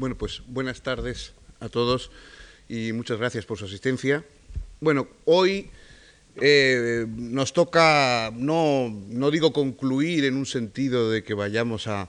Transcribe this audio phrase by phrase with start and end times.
[0.00, 2.10] Bueno, pues buenas tardes a todos
[2.70, 4.24] y muchas gracias por su asistencia.
[4.80, 5.68] Bueno, hoy
[6.40, 12.08] eh, nos toca, no, no, digo concluir en un sentido de que vayamos a,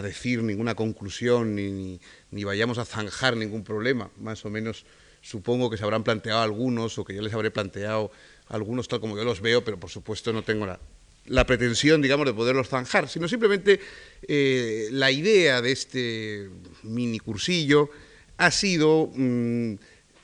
[0.00, 1.98] decir ninguna conclusión ni,
[2.30, 4.86] ni, vayamos a zanjar ningún problema, más o menos
[5.20, 8.12] supongo que se habrán planteado algunos o que yo les habré planteado
[8.46, 10.78] algunos tal como yo los veo, pero por supuesto no tengo la,
[11.26, 13.80] la pretensión, digamos, de poderlos zanjar, sino simplemente
[14.28, 16.50] eh, la idea de este
[16.82, 17.90] mini cursillo
[18.36, 19.74] ha sido, mm,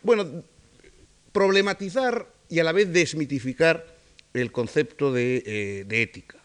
[0.02, 0.44] bueno,
[1.32, 3.96] problematizar y a la vez desmitificar
[4.34, 6.38] el concepto de, eh, ética.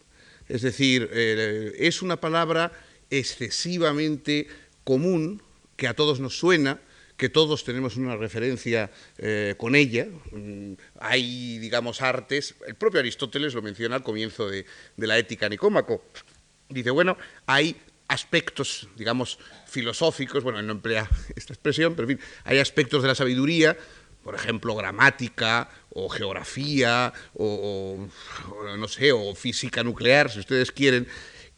[0.48, 2.72] Es decir, eh, es una palabra
[3.10, 4.48] excesivamente
[4.84, 5.42] común
[5.76, 6.80] que a todos nos suena,
[7.18, 10.08] que todos tenemos una referencia eh, con ella.
[10.32, 14.66] Mm, hay, digamos, artes, el propio Aristóteles lo menciona al comienzo de,
[14.98, 16.04] la ética Nicómaco.
[16.70, 17.76] Dice, bueno, hay
[18.08, 23.16] aspectos, digamos, filosóficos, bueno, no emplea esta expresión, pero en fin, hay aspectos de la
[23.16, 23.78] sabiduría,
[24.24, 28.08] por ejemplo, gramática o geografía o
[28.78, 31.08] no sé, o física nuclear, si ustedes quieren,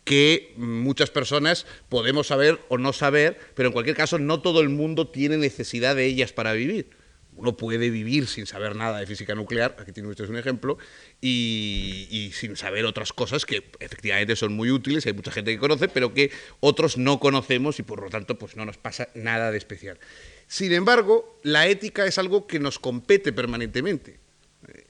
[0.07, 4.69] que muchas personas podemos saber o no saber, pero en cualquier caso no todo el
[4.69, 6.91] mundo tiene necesidad de ellas para vivir.
[7.35, 10.77] Uno puede vivir sin saber nada de física nuclear, aquí tiene usted un ejemplo,
[11.19, 15.89] y, sin saber otras cosas que efectivamente son muy útiles, hay mucha gente que conoce,
[15.89, 19.57] pero que otros no conocemos y por lo tanto pues no nos pasa nada de
[19.57, 19.99] especial.
[20.47, 24.19] Sin embargo, la ética es algo que nos compete permanentemente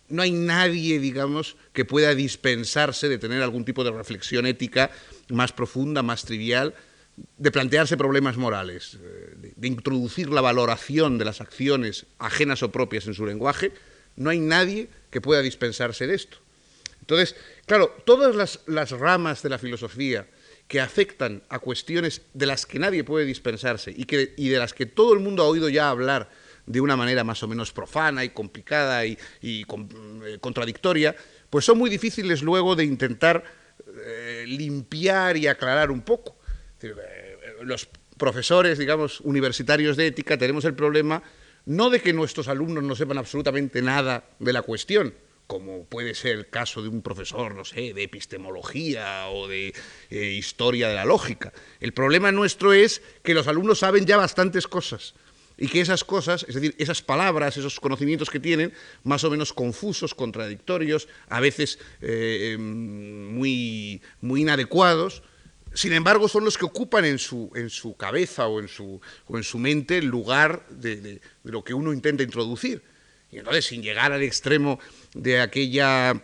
[0.09, 4.91] no hay nadie, digamos, que pueda dispensarse de tener algún tipo de reflexión ética
[5.29, 6.73] más profunda, más trivial,
[7.37, 13.07] de plantearse problemas morales, eh, de, introducir la valoración de las acciones ajenas o propias
[13.07, 13.71] en su lenguaje.
[14.15, 16.37] No hay nadie que pueda dispensarse de esto.
[17.01, 18.35] Entonces, claro, todas
[18.67, 20.27] las, ramas de la filosofía
[20.67, 24.85] que afectan a cuestiones de las que nadie puede dispensarse y, y de las que
[24.85, 26.29] todo el mundo ha oído ya hablar
[26.67, 29.65] de una manera más o menos profana y complicada y, eh,
[30.39, 31.15] contradictoria,
[31.49, 33.43] pues son muy difíciles luego de intentar
[34.05, 36.37] eh, limpiar y aclarar un poco.
[36.81, 37.87] Eh, los
[38.17, 41.23] profesores, digamos, universitarios de ética tenemos el problema
[41.65, 45.13] no de que nuestros alumnos no sepan absolutamente nada de la cuestión,
[45.47, 49.73] como puede ser el caso de un profesor, no sé, de epistemología o de
[50.09, 51.51] historia de la lógica.
[51.81, 55.13] El problema nuestro es que los alumnos saben ya bastantes cosas
[55.57, 58.73] y que esas cosas, es decir, esas palabras, esos conocimientos que tienen,
[59.03, 65.23] más o menos confusos, contradictorios, a veces eh, em, muy, muy inadecuados,
[65.73, 69.37] sin embargo, son los que ocupan en su, en su cabeza o en su, o
[69.37, 72.81] en su mente el lugar de lo que uno intenta introducir.
[73.31, 74.79] Y entonces, sin llegar al extremo
[75.13, 76.19] de aquella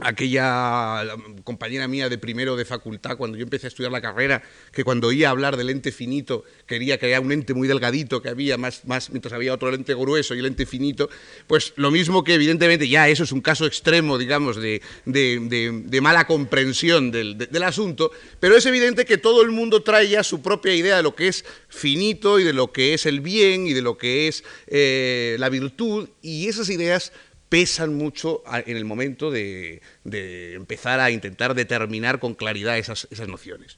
[0.00, 1.04] aquella
[1.44, 5.08] compañera mía de primero de facultad, cuando yo empecé a estudiar la carrera, que cuando
[5.08, 8.82] oía hablar del ente finito, quería que haya un ente muy delgadito que había, más,
[9.10, 11.10] mientras había otro lente grueso y el ente finito,
[11.46, 14.80] pues lo mismo que evidentemente ya eso es un caso extremo, digamos, de,
[16.00, 18.10] mala comprensión del, asunto,
[18.40, 21.28] pero es evidente que todo el mundo trae ya su propia idea de lo que
[21.28, 25.36] es finito y de lo que es el bien y de lo que es eh,
[25.38, 27.12] la virtud, y esas ideas
[27.50, 33.76] pesan mucho en el momento de, empezar a intentar determinar con claridad esas, nociones.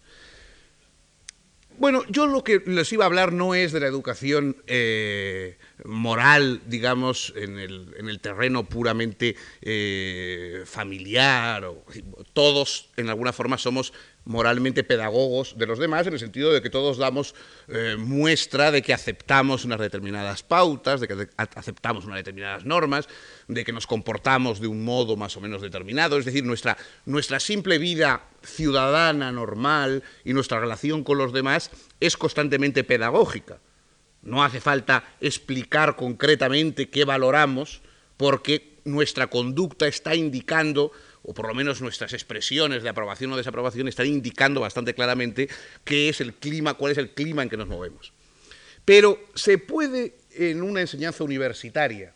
[1.78, 6.60] Bueno, yo lo que les iba a hablar no es de la educación eh, moral,
[6.66, 11.66] digamos, en el, terreno puramente eh, familiar.
[12.34, 13.94] todos, en alguna forma, somos
[14.24, 17.34] moralmente pedagogos de los demás, en el sentido de que todos damos
[17.68, 23.08] eh, muestra de que aceptamos unas determinadas pautas, de que aceptamos unas determinadas normas,
[23.48, 27.40] de que nos comportamos de un modo más o menos determinado, es decir, nuestra, nuestra
[27.40, 33.58] simple vida ciudadana normal y nuestra relación con los demás es constantemente pedagógica.
[34.22, 37.82] No hace falta explicar concretamente qué valoramos,
[38.16, 43.88] porque nuestra conducta está indicando o por lo menos nuestras expresiones de aprobación o desaprobación
[43.88, 45.48] están indicando bastante claramente
[45.84, 48.12] qué es el clima, cuál es el clima en que nos movemos.
[48.84, 52.14] Pero se puede en una enseñanza universitaria,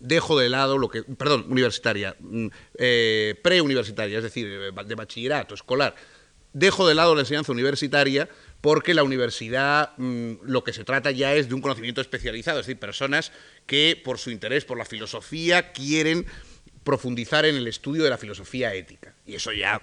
[0.00, 2.46] dejo de lado lo que, perdón, universitaria, mm,
[2.78, 5.94] eh, preuniversitaria, es decir, de bachillerato, escolar,
[6.52, 8.28] dejo de lado la enseñanza universitaria
[8.62, 12.66] porque la universidad mm, lo que se trata ya es de un conocimiento especializado, es
[12.66, 13.30] decir, personas
[13.66, 16.26] que por su interés por la filosofía quieren
[16.86, 19.12] profundizar en el estudio de la filosofía ética.
[19.26, 19.82] Y eso ya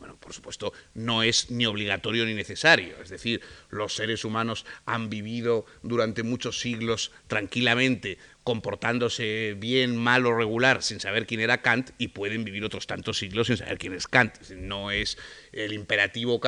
[0.00, 3.00] Bueno, por supuesto, no es ni obligatorio ni necesario.
[3.02, 3.40] Es decir,
[3.70, 11.00] los seres humanos han vivido durante muchos siglos tranquilamente, comportándose bien, mal o regular, sin
[11.00, 14.38] saber quién era Kant, y pueden vivir otros tantos siglos sin saber quién es Kant.
[14.50, 15.16] No es
[15.52, 16.40] el imperativo,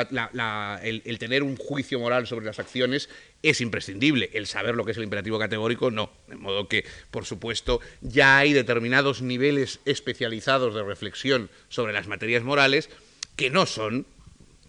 [0.83, 3.09] el, tener un juicio moral sobre las acciones
[3.43, 4.29] es imprescindible.
[4.35, 6.13] El saber lo que es el imperativo categórico, no.
[6.29, 12.43] De modo que, por supuesto, ya hay determinados niveles especializados de reflexión sobre las materias
[12.43, 12.91] morales
[13.37, 14.07] que no son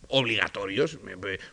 [0.10, 0.98] obligatorios,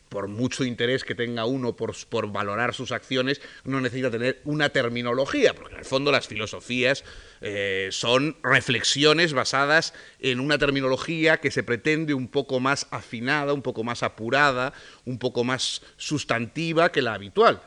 [0.08, 4.68] por mucho interés que tenga uno por, por, valorar sus acciones, no necesita tener una
[4.68, 7.04] terminología, porque en el fondo las filosofías
[7.40, 13.62] eh, son reflexiones basadas en una terminología que se pretende un poco más afinada, un
[13.62, 14.72] poco más apurada,
[15.04, 17.60] un poco más sustantiva que la habitual.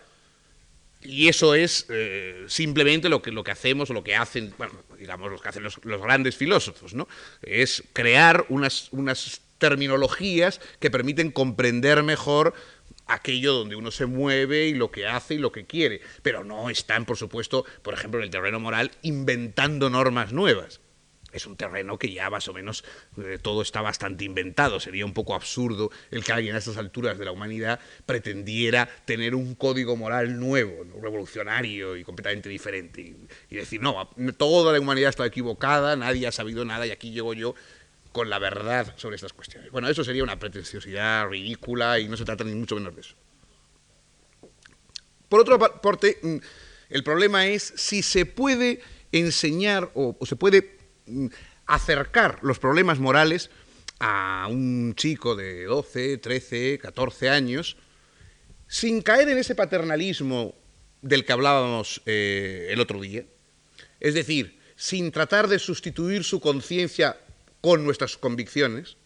[1.02, 5.32] Y eso es eh, simplemente lo que, lo que hacemos lo que hacen, bueno, digamos,
[5.32, 7.08] lo que hacen los, los grandes filósofos, ¿no?
[7.44, 12.54] Es crear unas, unas terminologías que permiten comprender mejor
[13.08, 16.70] aquello donde uno se mueve y lo que hace y lo que quiere, pero no
[16.70, 20.82] están, por supuesto, por ejemplo, en el terreno moral, inventando normas nuevas.
[21.34, 22.86] Es un terreno que ya más o menos
[23.18, 24.80] eh, todo está bastante inventado.
[24.80, 29.36] Sería un poco absurdo el que alguien a estas alturas de la humanidad pretendiera tener
[29.36, 33.02] un código moral nuevo, revolucionario y completamente diferente.
[33.02, 37.12] Y, y decir, no, toda la humanidad está equivocada, nadie ha sabido nada y aquí
[37.12, 37.56] llego yo
[38.18, 39.70] con la verdad sobre estas cuestiones.
[39.70, 43.14] Bueno, eso sería una pretenciosidad ridícula y no se trata ni mucho menos de eso.
[45.30, 46.38] Por otra parte, mm,
[46.90, 48.82] el problema es si se puede
[49.12, 51.28] enseñar o, se puede mm,
[51.68, 53.52] acercar los problemas morales
[54.00, 57.78] a un chico de 12, 13, 14 años
[58.68, 60.56] sin caer en ese paternalismo
[61.04, 63.26] del que hablábamos eh, el otro día.
[64.00, 67.16] Es decir, sin tratar de sustituir su conciencia
[67.62, 68.98] con nuestras convicciones,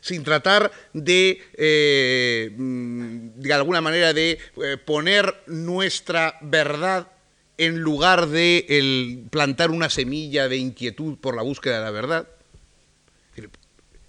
[0.00, 7.08] sin tratar de, eh, mm, de alguna manera, de eh, poner nuestra verdad
[7.58, 12.28] en lugar de plantar una semilla de inquietud por la búsqueda de la verdad.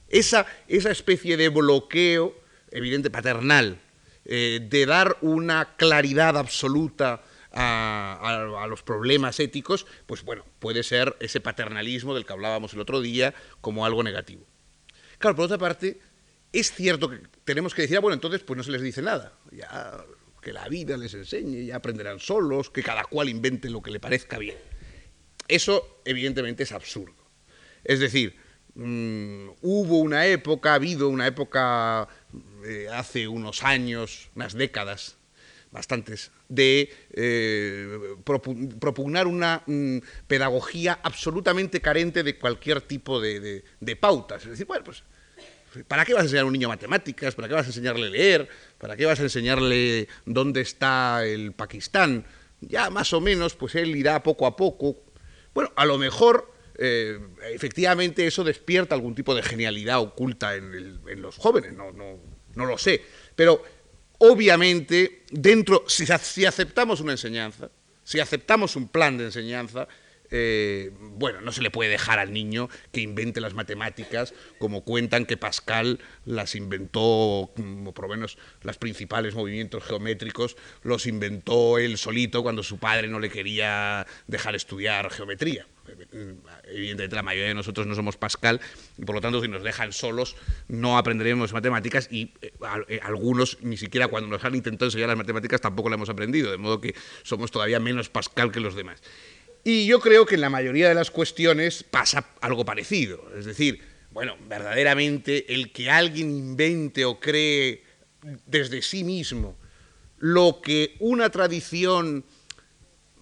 [0.07, 2.35] Esa, esa especie de bloqueo,
[2.71, 3.79] evidente paternal,
[4.25, 11.39] eh, de dar una claridad absoluta a, los problemas éticos, pues bueno, puede ser ese
[11.39, 14.45] paternalismo del que hablábamos el otro día como algo negativo.
[15.17, 15.99] Claro, por otra parte,
[16.53, 19.33] es cierto que tenemos que decir, ah, bueno, entonces pues no se les dice nada,
[19.51, 20.03] ya
[20.41, 23.99] que la vida les enseñe, ya aprenderán solos, que cada cual invente lo que le
[23.99, 24.55] parezca bien.
[25.47, 27.15] Eso evidentemente es absurdo.
[27.83, 28.37] Es decir,
[28.75, 32.07] mm, hubo una época, ha habido una época
[32.65, 35.17] eh, hace unos años, unas décadas,
[35.71, 43.63] bastantes, de eh, propugnar una mm, pedagogía absolutamente carente de cualquier tipo de,
[43.99, 44.43] pautas.
[44.43, 45.03] Es decir, bueno, pues,
[45.87, 47.35] ¿para qué vas a enseñar a un niño matemáticas?
[47.35, 48.49] ¿Para qué vas a enseñarle a leer?
[48.79, 52.25] ¿Para qué vas a enseñarle dónde está el Pakistán?
[52.61, 54.97] Ya más o menos, pues él irá poco a poco.
[55.53, 57.19] Bueno, a lo mejor eh,
[57.53, 62.17] efectivamente eso despierta algún tipo de genialidad oculta en, los jóvenes, no, no,
[62.55, 63.01] no lo sé.
[63.35, 63.63] Pero
[64.19, 67.71] obviamente, dentro, si, aceptamos una enseñanza,
[68.03, 69.87] si aceptamos un plan de enseñanza,
[70.31, 75.25] eh, bueno, no se le puede dejar al niño que invente las matemáticas, como cuentan
[75.25, 81.97] que Pascal las inventó, como por lo menos los principales movimientos geométricos, los inventó él
[81.97, 85.65] solito cuando su padre no le quería dejar estudiar geometría
[86.11, 88.59] evidentemente la mayoría de nosotros no somos Pascal,
[88.97, 90.35] y por lo tanto si nos dejan solos
[90.67, 92.51] no aprenderemos matemáticas y eh,
[92.87, 96.51] eh, algunos ni siquiera cuando nos han intentado enseñar las matemáticas tampoco las hemos aprendido,
[96.51, 99.01] de modo que somos todavía menos Pascal que los demás.
[99.63, 103.81] Y yo creo que en la mayoría de las cuestiones pasa algo parecido, es decir,
[104.11, 107.83] bueno, verdaderamente el que alguien invente o cree
[108.45, 109.57] desde sí mismo
[110.17, 112.25] lo que una tradición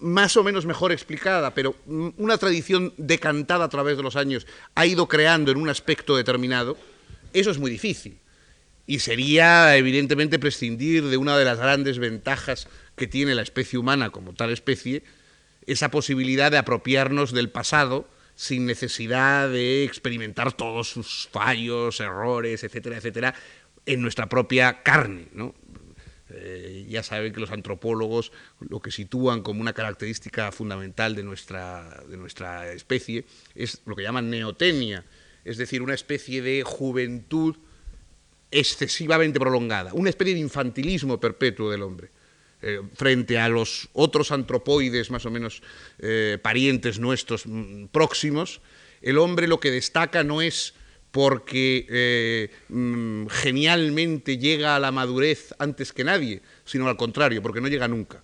[0.00, 4.86] más o menos mejor explicada, pero una tradición decantada a través de los años ha
[4.86, 6.76] ido creando en un aspecto determinado,
[7.32, 8.18] eso es muy difícil.
[8.86, 14.10] Y sería, evidentemente, prescindir de una de las grandes ventajas que tiene la especie humana
[14.10, 15.02] como tal especie,
[15.66, 22.96] esa posibilidad de apropiarnos del pasado sin necesidad de experimentar todos sus fallos, errores, etcétera,
[22.96, 23.34] etcétera,
[23.84, 25.26] en nuestra propia carne.
[25.32, 25.54] ¿no?
[26.30, 32.02] Eh, ya saben que los antropólogos lo que sitúan como una característica fundamental de nuestra,
[32.08, 35.04] de nuestra especie es lo que llaman neotenia,
[35.44, 37.56] es decir, una especie de juventud
[38.50, 42.10] excesivamente prolongada, una especie de infantilismo perpetuo del hombre.
[42.60, 45.62] Eh, frente a los otros antropoides más o menos
[46.00, 48.60] eh, parientes nuestros mm, próximos,
[49.00, 50.74] el hombre lo que destaca no es
[51.10, 57.60] porque eh, mm, genialmente llega a la madurez antes que nadie, sino al contrario, porque
[57.60, 58.22] no llega nunca.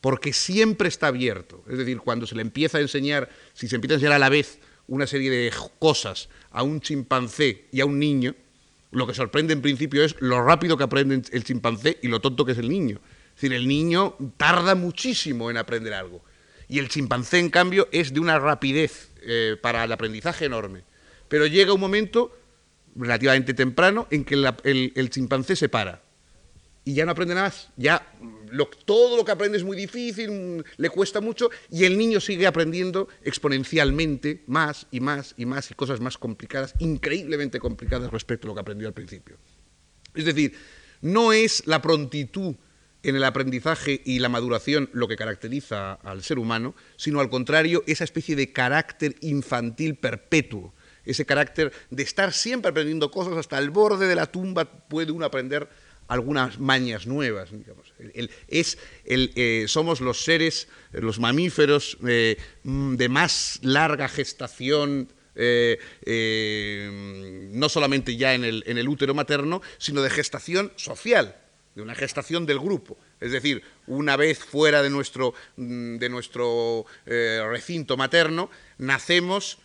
[0.00, 1.64] Porque siempre está abierto.
[1.68, 4.28] Es decir, cuando se le empieza a enseñar, si se empieza a enseñar a la
[4.28, 4.58] vez
[4.88, 8.34] una serie de cosas a un chimpancé y a un niño,
[8.92, 12.44] lo que sorprende en principio es lo rápido que aprende el chimpancé y lo tonto
[12.44, 13.00] que es el niño.
[13.34, 16.22] Es decir, el niño tarda muchísimo en aprender algo.
[16.68, 20.82] Y el chimpancé, en cambio, es de una rapidez eh, para el aprendizaje enorme.
[21.28, 22.36] Pero llega un momento
[22.94, 26.02] relativamente temprano en que el, chimpancé se para
[26.84, 27.68] y ya no aprende nada más.
[27.76, 28.06] Ya
[28.84, 32.46] todo lo que aprende es muy difícil, mm, le cuesta mucho y el niño sigue
[32.46, 38.48] aprendiendo exponencialmente más y más y más y cosas más complicadas, increíblemente complicadas respecto a
[38.48, 39.36] lo que aprendió al principio.
[40.14, 40.54] Es decir,
[41.02, 42.54] no es la prontitud
[43.02, 47.84] en el aprendizaje y la maduración lo que caracteriza al ser humano, sino al contrario,
[47.86, 50.74] esa especie de carácter infantil perpetuo,
[51.06, 55.24] ese carácter de estar siempre aprendiendo cosas hasta el borde de la tumba puede uno
[55.24, 55.68] aprender
[56.08, 57.50] algunas mañas nuevas.
[58.48, 65.78] es eh, somos los seres, los mamíferos eh, mm, de más larga gestación eh,
[67.52, 71.36] no solamente ya en el, útero materno, sino de gestación social
[71.74, 72.96] de una gestación del grupo.
[73.20, 79.58] Es decir, una vez fuera de nuestro, mm, de nuestro recinto materno, nacemos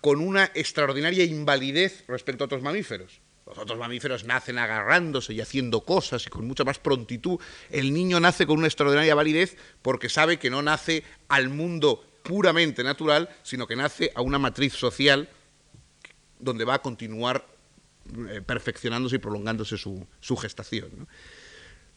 [0.00, 3.20] con una extraordinaria invalidez respecto a otros mamíferos.
[3.46, 7.40] Los otros mamíferos nacen agarrándose y haciendo cosas y con mucha más prontitud.
[7.70, 12.84] El niño nace con una extraordinaria validez porque sabe que no nace al mundo puramente
[12.84, 15.28] natural, sino que nace a una matriz social
[16.38, 17.44] donde va a continuar
[18.28, 20.90] eh, perfeccionándose y prolongándose su, su gestación.
[20.96, 21.08] ¿no?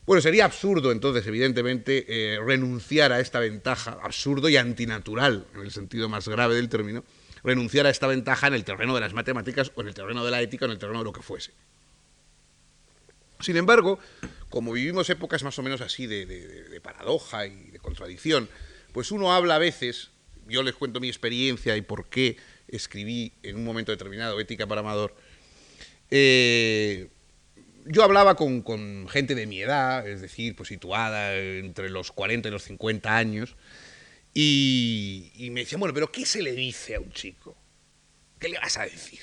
[0.06, 5.72] Bueno, sería absurdo entonces, evidentemente, eh, renunciar a esta ventaja, absurdo y antinatural, en el
[5.72, 7.04] sentido más grave del término,
[7.46, 10.32] renunciar a esta ventaja en el terreno de las matemáticas o en el terreno de
[10.32, 11.52] la ética o en el terreno de lo que fuese.
[13.40, 14.00] Sin embargo,
[14.50, 18.50] como vivimos épocas más o menos así de, de paradoja y de contradicción,
[18.92, 20.12] pues uno habla a veces,
[20.48, 22.38] yo les cuento mi experiencia y por qué
[22.68, 25.16] escribí en un momento determinado Ética para Amador,
[26.12, 27.10] eh,
[27.86, 32.52] yo hablaba con, gente de mi edad, es decir, pues situada entre los 40 y
[32.52, 33.56] los 50 años,
[34.38, 37.56] y, me decían, bueno, pero ¿qué se le dice a un chico?
[38.38, 39.22] ¿Qué le vas a decir?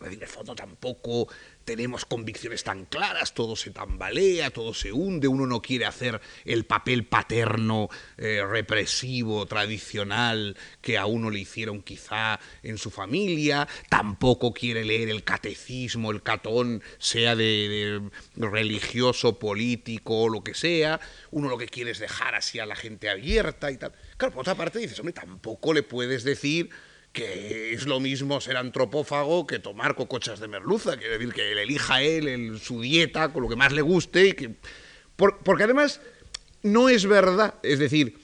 [0.00, 1.28] De fondo tampoco
[1.68, 6.64] tenemos convicciones tan claras, todo se tambalea, todo se hunde, uno no quiere hacer el
[6.64, 14.54] papel paterno, eh, represivo, tradicional que a uno le hicieron quizá en su familia, tampoco
[14.54, 18.00] quiere leer el catecismo, el catón, sea de,
[18.34, 20.98] de religioso, político lo que sea,
[21.32, 23.92] uno lo que quiere es dejar así a la gente abierta y tal.
[24.16, 26.70] Claro, por otra parte dices, hombre, tampoco le puedes decir
[27.12, 31.58] que es lo mismo ser antropófago que tomar cocochas de merluza, quiere decir que él
[31.58, 34.54] elija él su dieta con lo que más le guste, y que,
[35.16, 36.00] porque además
[36.62, 38.18] no es verdad, es decir,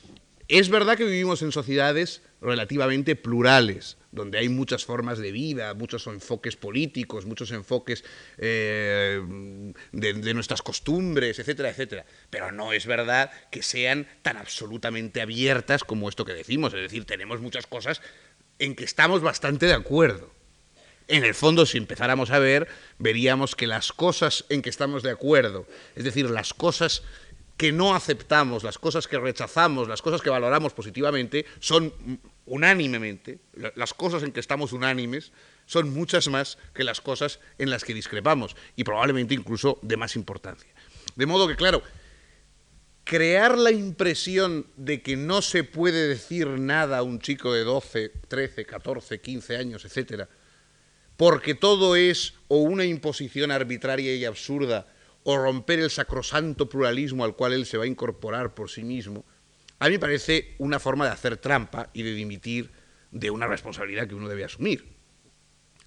[0.48, 6.06] es verdad que vivimos en sociedades relativamente plurales, donde hay muchas formas de vida, muchos
[6.06, 8.04] enfoques políticos, muchos enfoques
[8.38, 9.20] eh,
[9.92, 12.04] de, de, nuestras costumbres, etcétera, etcétera.
[12.30, 16.74] Pero no es verdad que sean tan absolutamente abiertas como esto que decimos.
[16.74, 18.02] Es decir, tenemos muchas cosas
[18.58, 20.32] en que estamos bastante de acuerdo.
[21.06, 22.66] En el fondo, si empezáramos a ver,
[22.98, 27.02] veríamos que las cosas en que estamos de acuerdo, es decir, las cosas
[27.56, 31.92] que no aceptamos, las cosas que rechazamos, las cosas que valoramos positivamente, son
[32.46, 33.38] unánimemente,
[33.76, 35.32] las cosas en que estamos unánimes,
[35.66, 40.16] son muchas más que las cosas en las que discrepamos, y probablemente incluso de más
[40.16, 40.70] importancia.
[41.16, 41.82] De modo que, claro,
[43.04, 48.10] crear la impresión de que no se puede decir nada a un chico de 12,
[48.28, 50.28] 13, 14, 15 años, etcétera,
[51.16, 54.86] porque todo es o una imposición arbitraria y absurda
[55.22, 59.24] o romper el sacrosanto pluralismo al cual él se va a incorporar por sí mismo,
[59.78, 62.70] a mí me parece una forma de hacer trampa y de dimitir
[63.10, 64.94] de una responsabilidad que uno debe asumir.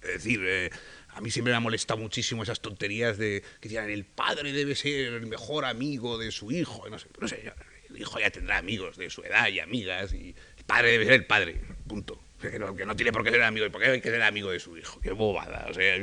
[0.02, 0.70] Es decir, eh,
[1.08, 4.74] a mí siempre me ha molestado muchísimo esas tonterías de que decían el padre debe
[4.74, 6.88] ser el mejor amigo de su hijo.
[6.88, 7.52] No sé,
[7.90, 11.14] el hijo ya tendrá amigos de su edad y amigas y el padre debe ser
[11.14, 12.20] el padre, punto.
[12.40, 15.00] Que no, tiene por qué ser amigo, ¿por qué hay ser amigo de su hijo?
[15.00, 15.66] Qué bobada.
[15.68, 15.94] O sea,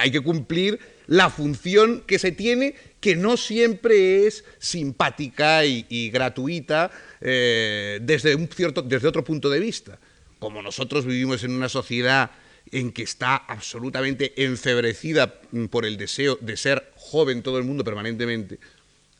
[0.00, 6.90] hay que cumplir la función que se tiene, que no siempre es simpática y, gratuita
[7.20, 9.98] eh, desde, un cierto, desde otro punto de vista.
[10.38, 12.30] Como nosotros vivimos en una sociedad
[12.72, 18.58] en que está absolutamente enfebrecida por el deseo de ser joven todo el mundo permanentemente.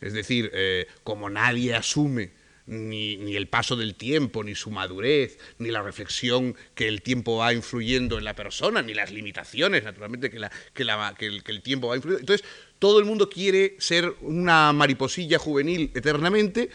[0.01, 2.31] Es decir, eh, como nadie asume
[2.67, 7.55] ni, el paso del tiempo, ni su madurez, ni la reflexión que el tiempo va
[7.55, 12.21] influyendo en la persona, ni las limitaciones, naturalmente, que, el, que el tiempo va influyendo.
[12.21, 12.47] Entonces,
[12.79, 16.71] todo el mundo quiere ser una mariposilla juvenil eternamente.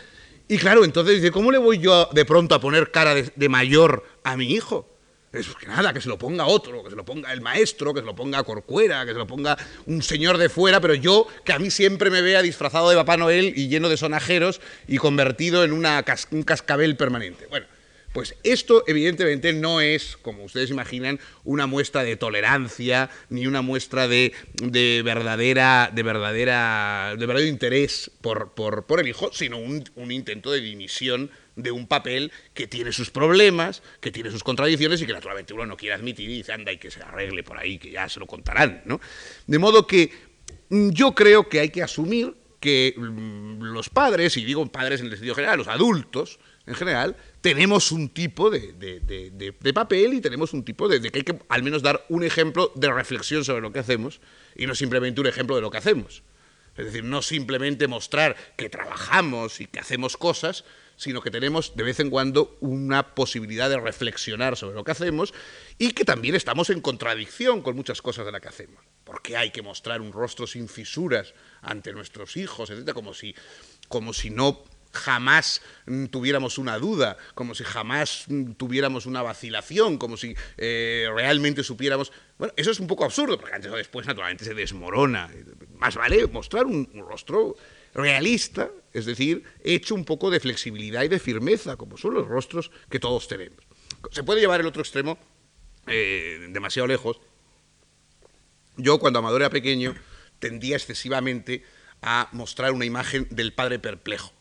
[0.48, 4.06] Y claro, entonces dice, ¿cómo le voy yo de pronto a poner cara de mayor
[4.24, 4.93] a mi hijo?
[5.34, 8.02] Es que nada, que se lo ponga otro, que se lo ponga el maestro, que
[8.02, 11.54] se lo ponga Corcuera, que se lo ponga un señor de fuera, pero yo, que
[11.54, 15.64] a mí siempre me vea disfrazado de Papá Noel y lleno de sonajeros y convertido
[15.64, 17.48] en una un cascabel permanente.
[17.48, 17.66] Bueno,
[18.14, 24.08] pues esto evidentemente no es, como ustedes imaginan, una muestra de tolerancia ni una muestra
[24.08, 24.34] de,
[25.04, 31.32] verdadera, de, verdadera, de verdadero interés por, por, el hijo, sino un intento de dimisión
[31.56, 35.66] de un papel que tiene sus problemas, que tiene sus contradicciones y que naturalmente uno
[35.66, 38.20] no quiere admitir y dice, anda, y que se arregle por ahí, que ya se
[38.20, 39.00] lo contarán, ¿no?
[39.48, 40.12] De modo que
[40.70, 45.08] mm, yo creo que hay que asumir que mm, los padres, y digo padres en
[45.08, 50.54] el sentido general, los adultos en general, tenemos un tipo de, de papel y tenemos
[50.54, 53.74] un tipo de, que hay que al menos dar un ejemplo de reflexión sobre lo
[53.74, 54.22] que hacemos
[54.56, 56.24] y no simplemente un ejemplo de lo que hacemos.
[56.78, 61.84] Es decir, no simplemente mostrar que trabajamos y que hacemos cosas, sino que tenemos de
[61.84, 65.34] vez en cuando una posibilidad de reflexionar sobre lo que hacemos
[65.78, 68.84] y que también estamos en contradicción con muchas cosas de las que hacemos.
[69.04, 73.36] Porque hay que mostrar un rostro sin fisuras ante nuestros hijos, etcétera, como si,
[73.88, 79.98] como si no jamás mm, tuviéramos una duda, como si jamás mm, tuviéramos una vacilación,
[79.98, 82.12] como si eh, realmente supiéramos...
[82.38, 85.30] Bueno, eso es un poco absurdo, porque antes o después naturalmente se desmorona.
[85.78, 87.56] Más vale mostrar un rostro
[87.94, 92.72] realista, es decir, hecho un poco de flexibilidad y de firmeza, como son los rostros
[92.90, 93.60] que todos tenemos.
[94.12, 95.18] Se puede llevar el otro extremo
[95.88, 97.20] eh, demasiado lejos.
[98.78, 99.96] Yo, cuando Amador era pequeño,
[100.40, 101.64] tendía excesivamente
[102.02, 104.32] a mostrar una imagen del padre perplejo.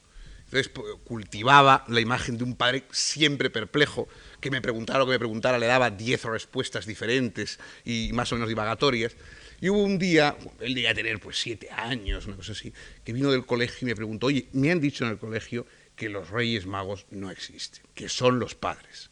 [0.45, 0.71] Entonces
[1.05, 4.07] cultivaba la imagen de un padre siempre perplejo,
[4.41, 8.35] que me preguntara lo que me preguntara, le daba diez respuestas diferentes y más o
[8.35, 9.17] menos divagatorias.
[9.63, 12.73] Y hubo un día, él debía tener pues siete años, una cosa así,
[13.05, 16.09] que vino del colegio y me preguntó, oye, me han dicho en el colegio que
[16.09, 19.11] los reyes magos no existen, que son los padres.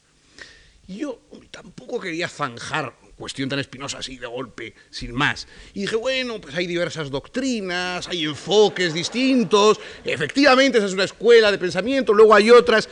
[0.88, 1.20] Y yo
[1.52, 5.46] tampoco quería zanjar cuestión tan espinosa así de golpe, sin más.
[5.72, 11.52] Y dije, bueno, pues hay diversas doctrinas, hay enfoques distintos, efectivamente esa es una escuela
[11.52, 12.88] de pensamiento, luego hay otras.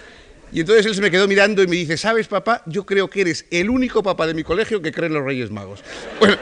[0.52, 2.62] Y entonces él se me quedó mirando y me dice, ¿sabes, papá?
[2.66, 5.50] Yo creo que eres el único papá de mi colegio que cree en los Reyes
[5.50, 5.82] Magos.
[6.20, 6.38] Bueno,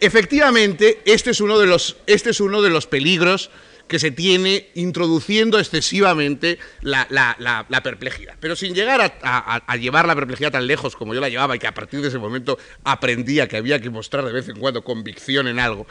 [0.00, 3.50] efectivamente, este es, uno de los, este es uno de los peligros
[3.88, 8.36] que se tiene introduciendo excesivamente la, perplejidad.
[8.38, 11.66] Pero sin llegar a, llevar la perplejidad tan lejos como yo la llevaba y que
[11.66, 15.48] a partir de ese momento aprendía que había que mostrar de vez en cuando convicción
[15.48, 15.86] en algo,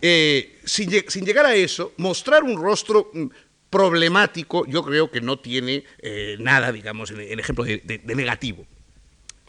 [0.00, 3.26] eh, sin, llegar a eso, mostrar un rostro mm,
[3.70, 8.66] problemático yo creo que no tiene eh, nada, digamos, en, ejemplo de, negativo.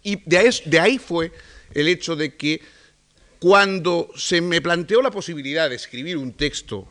[0.02, 1.32] Y de ahí fue
[1.74, 2.62] el hecho de que
[3.44, 6.88] cuando se me planteó la posibilidad de escribir un texto,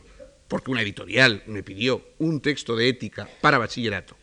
[0.47, 4.15] porque una editorial me pidió un texto de ética para bachillerato,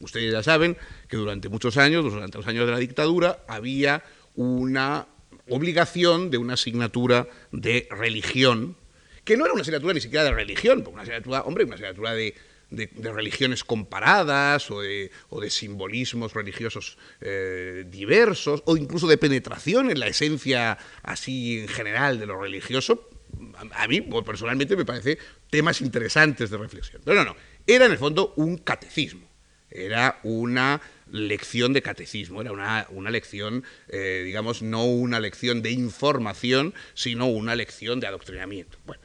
[0.00, 4.02] ustedes ya saben que durante muchos años, durante los años de la dictadura, había
[4.34, 5.06] una
[5.48, 8.74] obligación de una asignatura de religión,
[9.22, 12.12] que no era una asignatura ni siquiera de religión, porque una asignatura, hombre, una asignatura
[12.12, 12.34] de
[12.72, 15.10] de, religiones comparadas o de,
[15.48, 22.26] simbolismos religiosos eh, diversos o incluso de penetración en la esencia así en general de
[22.26, 23.08] lo religioso,
[23.72, 25.18] a, mí personalmente me parece
[25.50, 27.02] temas interesantes de reflexión.
[27.04, 29.28] Pero no, no, era en el fondo un catecismo,
[29.70, 30.80] era una
[31.10, 37.26] lección de catecismo, era una, una lección, eh, digamos, no una lección de información, sino
[37.26, 38.78] una lección de adoctrinamiento.
[38.86, 39.01] Bueno,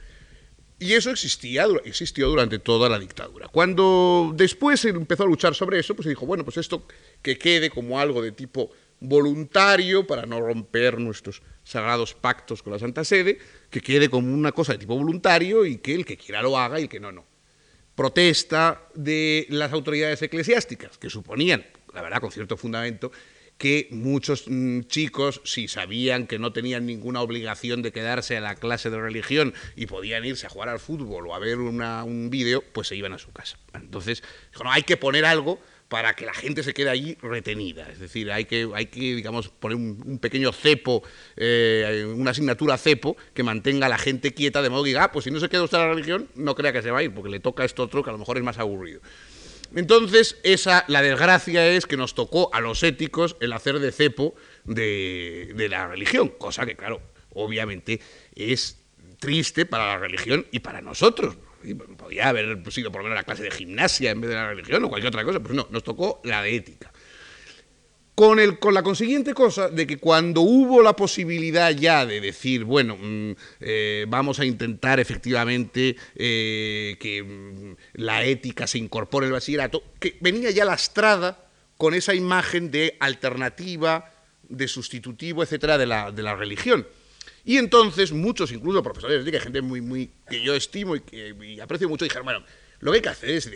[0.80, 3.48] y eso existía, existió durante toda la dictadura.
[3.48, 6.86] Cuando después se empezó a luchar sobre eso, pues se dijo, bueno, pues esto
[7.22, 12.80] que quede como algo de tipo voluntario para no romper nuestros sagrados pactos con la
[12.80, 16.42] Santa Sede, que quede como una cosa de tipo voluntario y que el que quiera
[16.42, 17.26] lo haga y el que no, no.
[17.96, 23.12] Protesta de las autoridades eclesiásticas, que suponían, la verdad, con cierto fundamento,
[23.58, 28.56] que muchos mm, chicos, si sabían que no tenían ninguna obligación de quedarse a la
[28.56, 32.64] clase de religión y podían irse a jugar al fútbol o a ver un vídeo,
[32.74, 33.58] pues se iban a su casa.
[33.74, 34.24] Entonces,
[34.64, 37.90] no, hay que poner algo para que la gente se quede allí retenida.
[37.90, 41.04] Es decir, hay que, hay que digamos, poner un, pequeño cepo,
[41.38, 45.12] eh, una asignatura cepo que mantenga a la gente quieta, de modo que diga, ah,
[45.12, 47.04] pues si no se queda usted a la religión, no crea que se va a
[47.04, 49.02] ir, porque le toca esto otro que a lo mejor es más aburrido.
[49.76, 54.36] Entonces, esa, la desgracia es que nos tocó a los éticos el hacer de cepo
[54.64, 57.02] de, la religión, cosa que, claro,
[57.34, 58.00] obviamente
[58.36, 58.84] es
[59.20, 61.38] triste para la religión y para nosotros.
[61.98, 64.84] podía haber sido por lo menos la clase de gimnasia en vez de la religión
[64.84, 66.92] o cualquier otra cosa, pues no, nos tocó la de ética.
[68.18, 72.64] Con, el, con la consiguiente cosa de que cuando hubo la posibilidad ya de decir,
[72.64, 79.34] bueno, mm, eh, vamos a intentar efectivamente eh, que mm, la ética se incorpore el
[79.34, 81.46] bachillerato, que venía ya lastrada
[81.78, 84.12] con esa imagen de alternativa,
[84.50, 86.88] de sustitutivo, etcétera, de la, de la religión.
[87.46, 91.88] Y entonces muchos, incluso profesores de gente muy, muy, que yo estimo y que aprecio
[91.88, 92.44] mucho, dijeron, bueno,
[92.80, 93.52] lo que hay que hacer es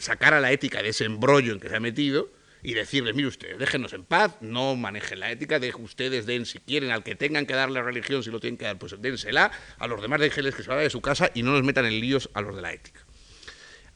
[0.00, 3.28] sacar a la ética de ese embrollo en que se ha metido y decirles, mire
[3.28, 7.14] ustedes, déjenos en paz, no manejen la ética, dejen ustedes, den si quieren al que
[7.14, 10.54] tengan que darle religión, si lo tienen que dar, pues dénsela, a los demás déjenles
[10.54, 12.62] que se vayan de su casa y no nos metan en líos a los de
[12.62, 13.00] la ética.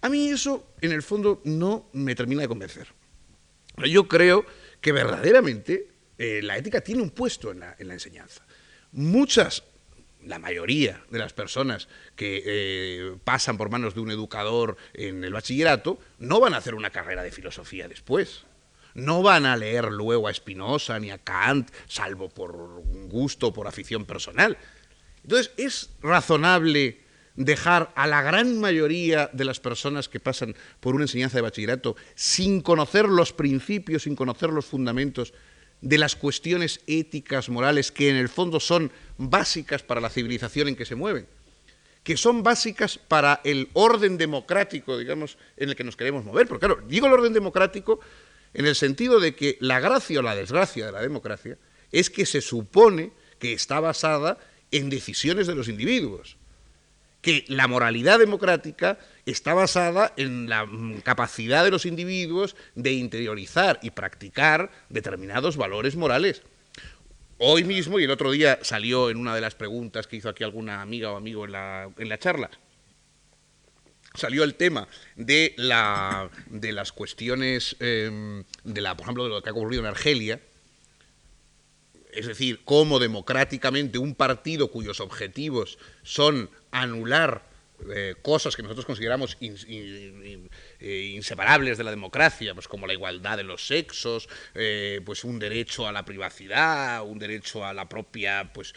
[0.01, 2.89] A mí eso, en el fondo, no me termina de convencer.
[3.87, 4.45] Yo creo
[4.81, 8.45] que verdaderamente eh, la ética tiene un puesto en la, enseñanza.
[8.93, 9.65] Muchas
[10.23, 15.33] la mayoría de las personas que eh, pasan por manos de un educador en el
[15.33, 18.45] bachillerato no van a hacer una carrera de filosofía después
[18.95, 23.67] no van a leer luego a Spinoza ni a Kant, salvo por gusto o por
[23.67, 24.57] afición personal.
[25.23, 27.01] Entonces, es razonable
[27.37, 31.97] dejar a la gran mayoría de las personas que pasan por una enseñanza de bachillerato
[32.15, 35.35] sin conocer los principios, sin conocer los fundamentos
[35.81, 40.77] de las cuestiones éticas, morales, que en el fondo son básicas para la civilización en
[40.77, 41.27] que se mueven,
[42.03, 46.47] que son básicas para el orden democrático, digamos, en el que nos queremos mover.
[46.47, 48.01] Porque claro, digo el orden democrático
[48.55, 51.59] en el sentido de que la gracia o la desgracia de la democracia
[51.93, 54.39] es que se supone que está basada
[54.71, 56.37] en decisiones de los individuos,
[57.21, 60.69] que la moralidad democrática está basada en la
[61.03, 66.43] capacidad de los individuos de interiorizar y practicar determinados valores morales.
[67.39, 70.45] Hoy mismo, y el otro día salió en una de las preguntas que hizo aquí
[70.45, 72.51] alguna amiga o amigo en la, en la charla,
[74.15, 79.43] salió el tema de, la, de las cuestiones, em, de la, por ejemplo, de lo
[79.43, 80.41] que ha ocurrido en Argelia,
[82.13, 87.43] es decir, cómo democráticamente un partido cuyos objetivos son anular
[87.93, 89.37] eh, cosas que nosotros consideramos
[90.87, 95.39] eh, inseparables de la democracia, pues como la igualdad de los sexos, eh, pues un
[95.39, 98.75] derecho a la privacidad, un derecho a la propia pues,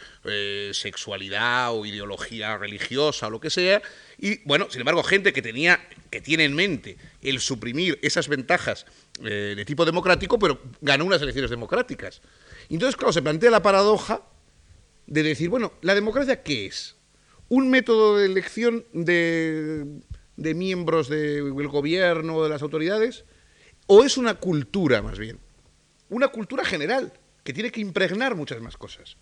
[0.72, 3.82] sexualidad o ideología religiosa o lo que sea,
[4.18, 8.86] y bueno, sin embargo, gente que tenía, que tiene en mente el suprimir esas ventajas
[9.20, 12.22] de tipo democrático, pero ganó unas elecciones democráticas.
[12.70, 14.22] Entonces, claro, se plantea la paradoja
[15.06, 16.98] de decir, bueno, ¿la democracia qué es?
[17.48, 19.84] un método de elección de,
[20.38, 23.24] miembros del gobierno o de las autoridades,
[23.86, 25.38] o es una cultura más bien,
[26.08, 29.16] una cultura general que tiene que impregnar muchas más cosas.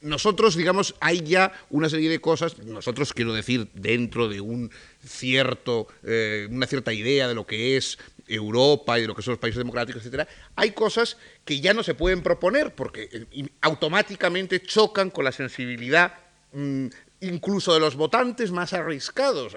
[0.00, 4.70] Nosotros, digamos, hay ya una serie de cosas, nosotros quiero decir, dentro de un
[5.04, 9.32] cierto, eh, una cierta idea de lo que es Europa y de lo que son
[9.32, 14.62] los países democráticos, etcétera, hay cosas que ya no se pueden proponer porque eh, automáticamente
[14.62, 16.14] chocan con la sensibilidad
[16.52, 16.86] Mm,
[17.20, 19.54] incluso de los votantes más arriscados.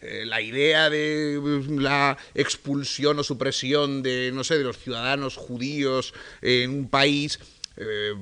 [0.00, 5.36] Eh, la idea de pues, la expulsión o supresión de, no sé, de los ciudadanos
[5.36, 7.38] judíos en un país
[7.78, 8.14] eh,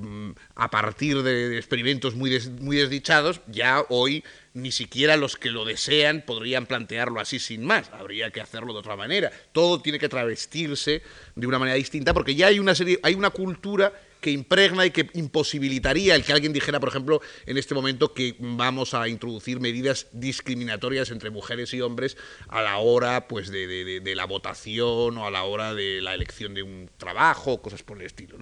[0.56, 6.24] a partir de, experimentos muy, muy desdichados, ya hoy ni siquiera los que lo desean
[6.26, 7.90] podrían plantearlo así sin más.
[7.92, 9.30] Habría que hacerlo de otra manera.
[9.52, 11.02] Todo tiene que travestirse
[11.36, 13.92] de una manera distinta porque ya hay una serie, hay una cultura
[14.24, 18.34] que impregna y que imposibilitaría el que alguien dijera, por ejemplo, en este momento que
[18.38, 22.16] vamos a introducir medidas discriminatorias entre mujeres y hombres
[22.48, 26.62] a la hora pues, de, la votación o a la hora de la elección de
[26.62, 28.38] un trabajo, cosas por el estilo.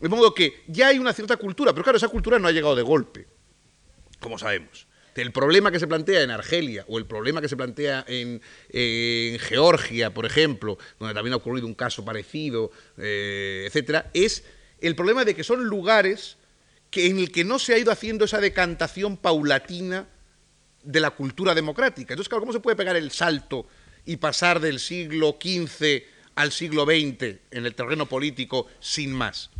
[0.00, 2.74] De modo que ya hay una cierta cultura, pero claro, esa cultura no ha llegado
[2.74, 3.26] de golpe,
[4.18, 4.86] como sabemos.
[5.14, 8.40] El problema que se plantea en Argelia o el problema que se plantea en,
[9.40, 14.42] Georgia, por ejemplo, donde también ha ocurrido un caso parecido, eh, etcétera, es
[14.82, 16.36] el problema de que son lugares
[16.90, 20.08] que, en el que no se ha ido haciendo esa decantación paulatina
[20.82, 22.12] de la cultura democrática.
[22.12, 23.66] Entonces, claro, ¿cómo se puede pegar el salto
[24.04, 26.02] y pasar del siglo XV
[26.34, 29.50] al siglo XX en el terreno político sin más?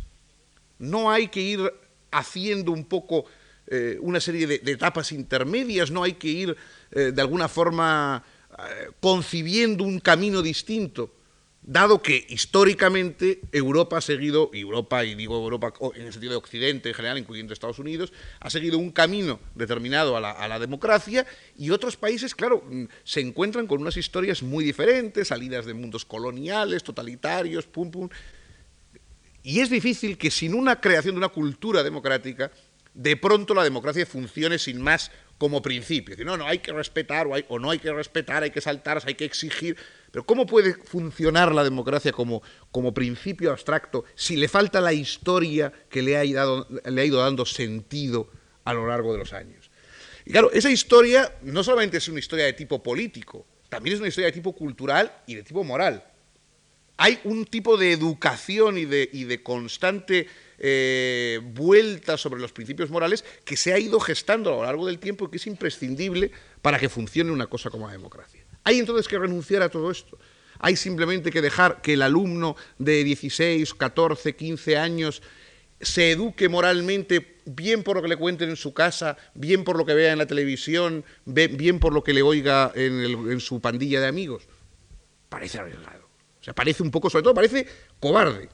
[0.77, 1.73] No hay que ir
[2.11, 3.25] haciendo un poco
[3.67, 6.57] eh, una serie de, etapas intermedias, no hay que ir
[6.91, 11.22] eh, de alguna forma eh, concibiendo un camino distinto
[11.65, 16.89] dado que históricamente Europa ha seguido, Europa, y digo Europa en el sentido de Occidente
[16.89, 21.25] en general, incluyendo Estados Unidos, ha seguido un camino determinado a la, democracia,
[21.57, 26.05] y otros países, claro, mm, se encuentran con unas historias muy diferentes, salidas de mundos
[26.05, 28.09] coloniales, totalitarios, pum, pum.
[29.41, 32.51] Y es difícil que sin una creación de una cultura democrática,
[32.93, 36.15] de pronto la democracia funcione sin más como principio.
[36.23, 39.15] no, no, hay que respetar o, o no hay que respetar, hay que saltarse, hay
[39.15, 39.77] que exigir.
[40.13, 45.73] Pero ¿cómo puede funcionar la democracia como, como principio abstracto si le falta la historia
[45.89, 46.67] que le ha, ido
[47.17, 48.29] dando sentido
[48.63, 49.71] a lo largo de los años?
[50.23, 54.09] Y claro, esa historia no solamente es una historia de tipo político, también es una
[54.09, 56.05] historia de tipo cultural y de tipo moral.
[56.97, 60.27] Hay un tipo de educación y de, y de constante
[60.59, 64.99] eh, vuelta sobre los principios morales que se ha ido gestando a lo largo del
[64.99, 66.29] tiempo y que es imprescindible
[66.61, 68.42] para que funcione una cosa como la democracia.
[68.63, 70.17] Hay entonces que renunciar a todo esto.
[70.59, 75.21] Hay simplemente que dejar que el alumno de 16, 14, 15 años
[75.83, 79.85] se eduque moralmente, bien por lo que le cuenten en su casa, bien por lo
[79.85, 84.07] que vea en la televisión, bien por lo que le oiga en, su pandilla de
[84.07, 84.43] amigos.
[85.29, 86.05] Parece arriesgado.
[86.39, 87.67] O sea, parece un poco, sobre todo, parece
[87.99, 88.49] cobarde.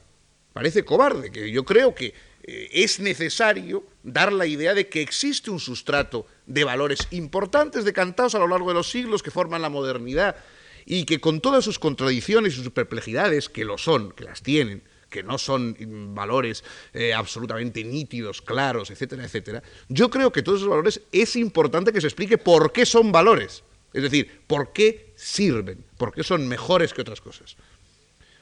[0.52, 5.50] Parece cobarde, que yo creo que eh, es necesario dar la idea de que existe
[5.50, 9.68] un sustrato de valores importantes decantados a lo largo de los siglos que forman la
[9.68, 10.36] modernidad
[10.84, 14.82] y que con todas sus contradicciones y sus perplejidades, que lo son, que las tienen,
[15.08, 15.76] que no son
[16.14, 21.92] valores eh, absolutamente nítidos, claros, etcétera, etcétera, yo creo que todos esos valores es importante
[21.92, 26.48] que se explique por qué son valores, es decir, por qué sirven, por qué son
[26.48, 27.56] mejores que otras cosas.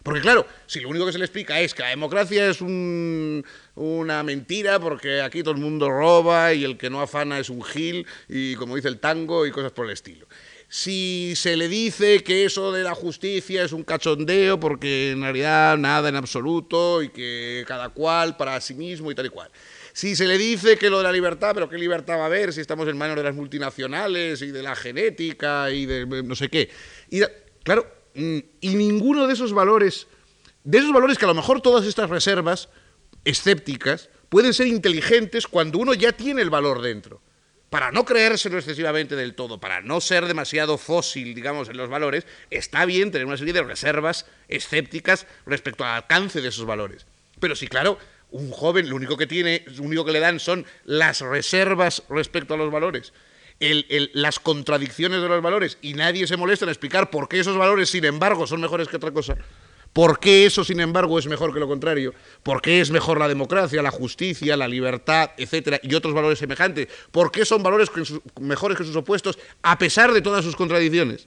[0.09, 4.23] Porque claro, si lo único que se le explica es que la democracia es una
[4.23, 8.07] mentira porque aquí todo el mundo roba y el que no afana es un gil
[8.27, 10.27] y como dice el tango y cosas por el estilo.
[10.67, 15.77] Si se le dice que eso de la justicia es un cachondeo porque en realidad
[15.77, 19.51] nada en absoluto y que cada cual para sí mismo y tal y cual.
[19.93, 22.55] Si se le dice que lo de la libertad, pero ¿qué libertad va a haber
[22.55, 26.49] si estamos en manos de las multinacionales y de la genética y de no sé
[26.49, 26.71] qué?
[27.11, 27.21] Y
[27.63, 30.07] claro, y ninguno de esos valores,
[30.65, 32.69] de esos valores que a lo mejor todas estas reservas
[33.25, 37.21] escépticas pueden ser inteligentes cuando uno ya tiene el valor dentro.
[37.71, 42.27] Para no creérselo excesivamente del todo, para no ser demasiado fósil, digamos, en los valores,
[42.51, 47.07] está bien tener una serie de reservas escépticas respecto al alcance de esos valores.
[47.41, 47.99] Pero sí, claro,
[48.31, 52.55] un joven lo único que tiene, lo único que le dan son las reservas respecto
[52.55, 53.13] a los valores
[53.61, 57.91] las contradicciones de los valores y nadie se molesta en explicar por qué esos valores,
[57.91, 59.37] sin embargo, son mejores que otra cosa.
[59.93, 62.15] ¿Por qué eso, sin embargo, es mejor que lo contrario?
[62.43, 66.89] ¿Por qué es mejor la democracia, la justicia, la libertad, etcétera, y otros valores semejantes?
[67.11, 67.91] ¿Por qué son valores
[68.41, 71.27] mejores que sus opuestos, a pesar de todas sus contradicciones?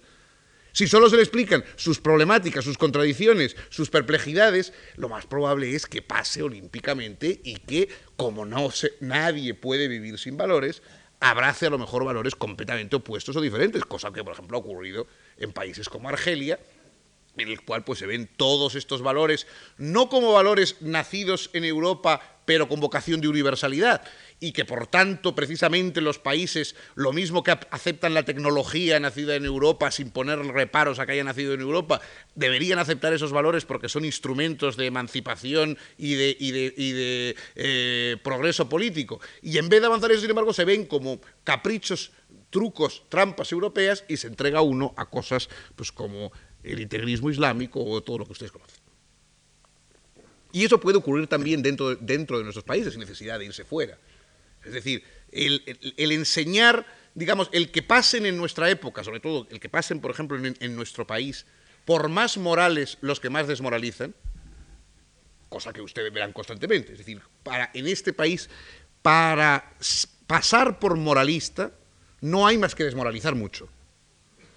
[0.73, 5.85] Si solo se le explican sus problemáticas, sus contradicciones, sus perplejidades, lo más probable es
[5.85, 8.69] que pase olímpicamente y que, como no
[9.01, 10.81] nadie puede vivir sin valores,
[11.21, 15.07] abrace a lo mejor valores completamente opuestos o diferentes, cosa que por ejemplo ha ocurrido
[15.37, 16.59] en países como Argelia,
[17.37, 22.40] en el cual pues se ven todos estos valores, no como valores nacidos en Europa,
[22.45, 24.01] pero con vocación de universalidad,
[24.39, 29.45] y que por tanto precisamente los países, lo mismo que aceptan la tecnología nacida en
[29.45, 32.01] Europa sin poner reparos a que haya nacido en Europa,
[32.35, 39.21] deberían aceptar esos valores porque son instrumentos de emancipación y de, eh, progreso político.
[39.41, 42.11] Y en vez de avanzar eso, sin embargo, se ven como caprichos
[42.49, 46.31] trucos, trampas europeas y se entrega uno a cosas pues como
[46.63, 48.80] el integrismo islámico o todo lo que ustedes conocen.
[50.51, 53.97] Y eso puede ocurrir también dentro, dentro de nuestros países sin necesidad de irse fuera.
[54.65, 56.85] Es decir, el, enseñar,
[57.15, 60.75] digamos, el que pasen en nuestra época, sobre todo el que pasen, por ejemplo, en,
[60.75, 61.45] nuestro país,
[61.85, 64.13] por más morales los que más desmoralizan,
[65.49, 66.91] cosa que ustedes verán constantemente.
[66.93, 68.49] Es decir, para, en este país,
[69.01, 69.73] para
[70.27, 71.71] pasar por moralista,
[72.21, 73.67] no hay más que desmoralizar mucho.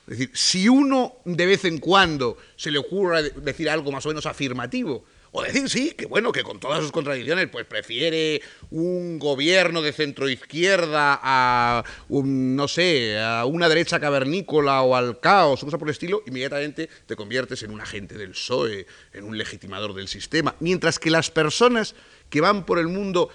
[0.07, 4.11] Es decir, si uno de vez en cuando se le ocurra decir algo más o
[4.11, 5.05] menos afirmativo,
[5.37, 9.93] o decir sí, que bueno, que con todas sus contradicciones, pues prefiere un gobierno de
[9.93, 15.93] centro izquierda a, no sé, a una derecha cavernícola o al caos, cosa por el
[15.93, 20.55] estilo, inmediatamente te conviertes en un agente del PSOE, en un legitimador del sistema.
[20.61, 21.97] Mientras que las personas
[22.31, 23.29] que van por el mundo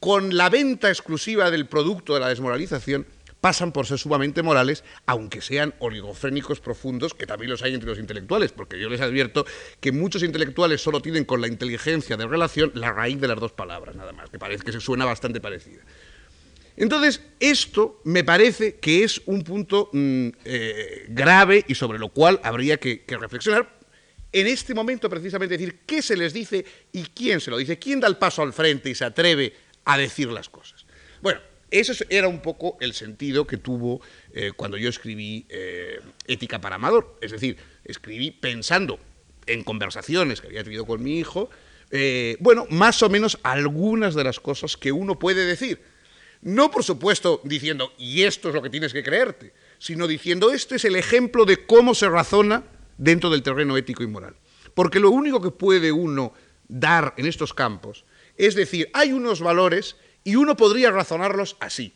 [0.00, 3.06] con la venta exclusiva del producto de la desmoralización,
[3.40, 7.98] pasan por ser sumamente morales, aunque sean oligofrénicos profundos, que también los hay entre los
[7.98, 9.46] intelectuales, porque yo les advierto
[9.80, 13.52] que muchos intelectuales solo tienen con la inteligencia de relación la raíz de las dos
[13.52, 15.82] palabras, nada más, que parece que se suena bastante parecida.
[16.76, 22.40] Entonces, esto me parece que es un punto mm, eh, grave y sobre lo cual
[22.44, 23.78] habría que, que reflexionar,
[24.30, 27.98] en este momento precisamente decir qué se les dice y quién se lo dice, quién
[27.98, 30.86] da el paso al frente y se atreve a decir las cosas.
[31.20, 34.00] Bueno, ese era un poco el sentido que tuvo
[34.32, 37.16] eh, cuando yo escribí eh, Ética para Amador.
[37.20, 38.98] Es decir, escribí pensando
[39.46, 41.50] en conversaciones que había tenido con mi hijo,
[41.90, 45.80] eh, bueno, más o menos algunas de las cosas que uno puede decir.
[46.40, 50.76] No, por supuesto, diciendo, y esto es lo que tienes que creerte, sino diciendo, este
[50.76, 52.64] es el ejemplo de cómo se razona
[52.96, 54.36] dentro del terreno ético y moral.
[54.74, 56.32] Porque lo único que puede uno
[56.68, 58.04] dar en estos campos
[58.38, 61.94] es decir, hay unos valores y uno podría razonarlos así.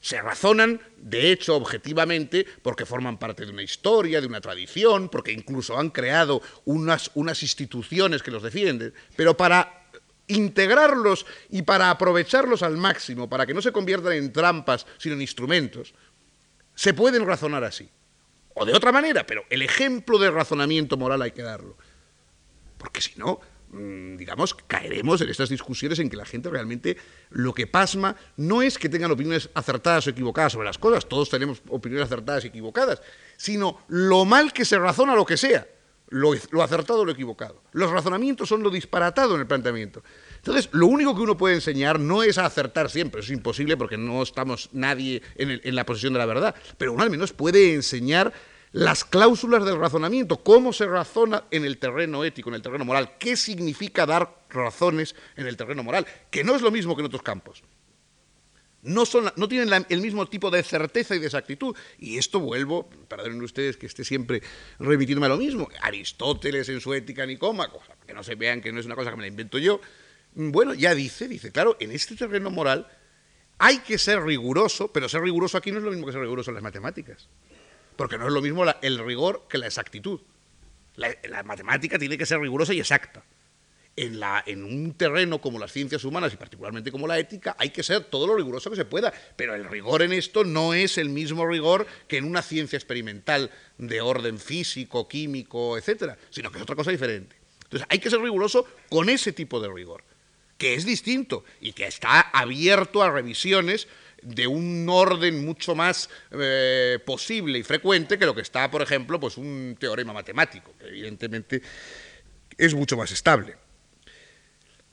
[0.00, 5.32] Se razonan, de hecho, objetivamente, porque forman parte de una historia, de una tradición, porque
[5.32, 9.88] incluso han creado unas, unas instituciones que los defienden, pero para
[10.26, 15.20] integrarlos y para aprovecharlos al máximo, para que no se conviertan en trampas, sino en
[15.20, 15.92] instrumentos,
[16.74, 17.90] se pueden razonar así.
[18.54, 21.76] O de otra manera, pero el ejemplo de razonamiento moral hay que darlo.
[22.78, 23.40] Porque si no,
[23.72, 26.96] digamos, caeremos en estas discusiones en que la gente realmente
[27.30, 31.30] lo que pasma no es que tengan opiniones acertadas o equivocadas sobre las cosas, todos
[31.30, 33.00] tenemos opiniones acertadas y equivocadas,
[33.36, 35.68] sino lo mal que se razona lo que sea,
[36.08, 37.62] lo, acertado o lo equivocado.
[37.72, 40.02] Los razonamientos son lo disparatado en el planteamiento.
[40.36, 44.22] Entonces, lo único que uno puede enseñar no es acertar siempre, es imposible porque no
[44.22, 48.32] estamos nadie en, en la posición de la verdad, pero uno al menos puede enseñar
[48.72, 53.16] las cláusulas del razonamiento, cómo se razona en el terreno ético, en el terreno moral,
[53.18, 57.06] qué significa dar razones en el terreno moral, que no es lo mismo que en
[57.06, 57.62] otros campos.
[58.82, 61.76] No, son, no tienen el mismo tipo de certeza y de exactitud.
[61.98, 64.42] Y esto vuelvo, perdonen ustedes que esté siempre
[64.78, 68.72] remitiéndome a lo mismo, Aristóteles en su ética Nicoma, cosa que no se vean que
[68.72, 69.82] no es una cosa que me la invento yo,
[70.32, 72.86] bueno, ya dice, dice, claro, en este terreno moral
[73.58, 76.50] hay que ser riguroso, pero ser riguroso aquí no es lo mismo que ser riguroso
[76.50, 77.28] en las matemáticas
[78.00, 80.22] porque no es lo mismo el rigor que la exactitud.
[80.96, 83.22] La, matemática tiene que ser rigurosa y exacta.
[83.94, 87.82] En, en, un terreno como las ciencias humanas y particularmente como la ética, hay que
[87.82, 91.10] ser todo lo riguroso que se pueda, pero el rigor en esto no es el
[91.10, 96.62] mismo rigor que en una ciencia experimental de orden físico, químico, etcétera, sino que es
[96.62, 97.36] otra cosa diferente.
[97.64, 100.04] Entonces, hay que ser riguroso con ese tipo de rigor,
[100.56, 103.88] que es distinto y que está abierto a revisiones
[104.22, 109.18] de un orden mucho más eh, posible y frecuente que lo que está, por ejemplo,
[109.18, 111.62] pues un teorema matemático, que evidentemente
[112.56, 113.56] es mucho más estable.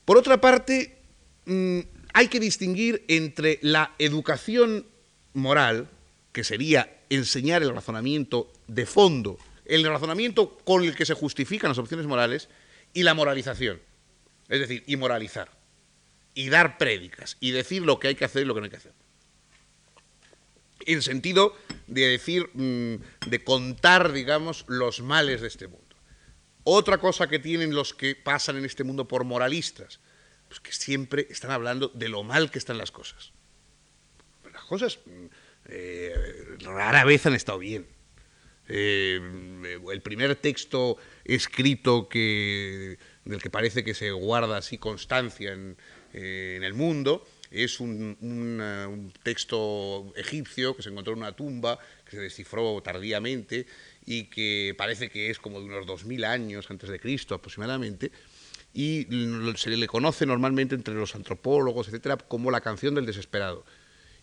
[0.04, 0.96] Por otra parte,
[1.44, 1.80] mm,
[2.14, 4.86] hay que distinguir entre la educación
[5.34, 5.88] moral,
[6.32, 11.78] que sería enseñar el razonamiento de fondo, el razonamiento con el que se justifican las
[11.78, 12.48] opciones morales,
[12.94, 13.80] y la moralización,
[14.48, 15.50] es decir, y moralizar,
[16.32, 18.70] y dar prédicas, y decir lo que hay que hacer y lo que no hay
[18.70, 18.92] que hacer
[20.86, 21.54] en sentido
[21.86, 25.96] de decir, mm, de contar, digamos, los males de este mundo.
[26.64, 30.00] Otra cosa que tienen los que pasan en este mundo por moralistas,
[30.48, 33.32] pues que siempre están hablando de lo mal que están las cosas.
[34.52, 35.26] Las cosas mm,
[35.66, 36.14] eh,
[36.60, 37.86] rara vez han estado bien.
[38.68, 39.18] Eh,
[39.90, 45.78] el primer texto escrito que, del que parece que se guarda así constancia en,
[46.12, 52.12] eh, en el mundo es un, texto egipcio que se encontró en una tumba, que
[52.12, 53.66] se descifró tardíamente
[54.04, 58.10] y que parece que es como de unos 2.000 años antes de Cristo aproximadamente,
[58.74, 59.06] y
[59.56, 63.64] se le conoce normalmente entre los antropólogos, etcétera, como la canción del desesperado.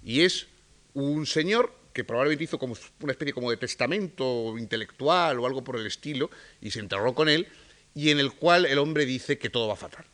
[0.04, 0.48] Y es
[0.94, 5.78] un señor que probablemente hizo como una especie como de testamento intelectual o algo por
[5.78, 6.30] el estilo,
[6.62, 7.48] y se enterró con él,
[7.96, 10.06] y en el cual el hombre dice que todo va a fatal.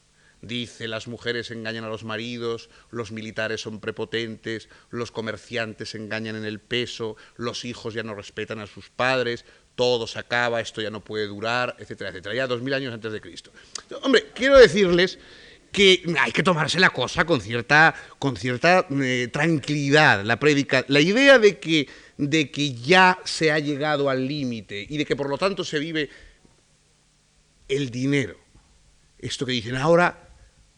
[0.42, 6.46] Dice, las mujeres engañan a los maridos, los militares son prepotentes, los comerciantes engañan en
[6.46, 10.90] el peso, los hijos ya no respetan a sus padres, todo se acaba, esto ya
[10.90, 13.52] no puede durar, etcétera, etcétera, ya dos mil años antes de Cristo.
[14.02, 15.20] Hombre, quiero decirles
[15.72, 21.00] que hay que tomarse la cosa con cierta, con cierta eh, tranquilidad, la predica, la
[21.00, 25.30] idea de que, de que ya se ha llegado al límite y de que por
[25.30, 26.10] lo tanto se vive
[27.68, 28.38] el dinero.
[29.20, 30.31] Esto que dicen ahora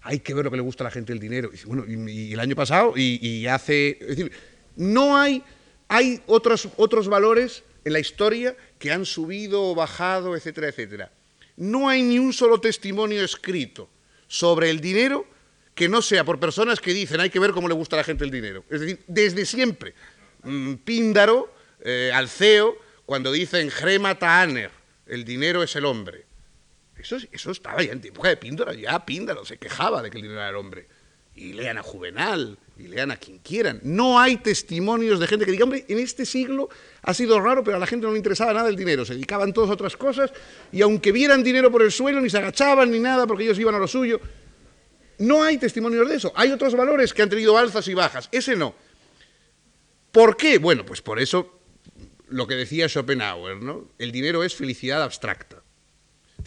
[0.04, 1.50] hay que ver lo que le gusta a la gente el dinero.
[1.54, 3.98] Y, bueno, el año pasado, y, hace...
[4.02, 4.32] Es decir,
[4.76, 5.44] no hay,
[5.88, 11.12] hay otros, otros valores en la historia que han subido o bajado, etcétera, etcétera.
[11.56, 13.90] No hay ni un solo testimonio escrito
[14.28, 15.26] sobre el dinero
[15.76, 18.04] que no sea por personas que dicen hay que ver cómo le gusta a la
[18.04, 18.64] gente el dinero.
[18.70, 19.94] Es decir, desde siempre.
[20.44, 24.72] Mm, Píndaro, eh, Alceo, cuando dicen Grema Taaner,
[25.08, 26.26] el dinero es el hombre.
[26.98, 30.40] Eso, estaba ya en época de Píndaro, ya Píndaro se quejaba de que el dinero
[30.40, 30.88] era el hombre.
[31.36, 33.80] Y lean a Juvenal, y lean a quien quieran.
[33.84, 36.70] No hay testimonios de gente que diga, hombre, en este siglo
[37.02, 39.04] ha sido raro, pero a la gente no le interesaba nada el dinero.
[39.04, 40.32] Se dedicaban todos a otras cosas,
[40.72, 43.74] y aunque vieran dinero por el suelo, ni se agachaban ni nada, porque ellos iban
[43.74, 44.22] a lo suyo.
[45.18, 46.32] No hay testimonios de eso.
[46.36, 48.30] Hay otros valores que han tenido alzas y bajas.
[48.32, 48.76] Ese no.
[50.12, 50.60] ¿Por qué?
[50.60, 51.60] Bueno, pues por eso
[52.28, 53.90] lo que decía Schopenhauer, ¿no?
[53.98, 55.63] El dinero es felicidad abstracta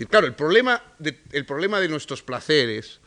[0.04, 3.00] claro, el problema, de, el problema de nuestros placeres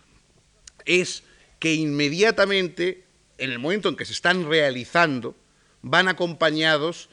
[0.85, 1.23] es
[1.59, 3.05] que inmediatamente
[3.39, 5.35] en el momento en que se están realizando,
[5.81, 7.09] van acompañados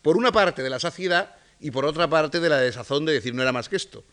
[0.00, 3.34] por una parte de la saciedad y por otra parte de la desazón de decir
[3.34, 4.04] no era más que esto.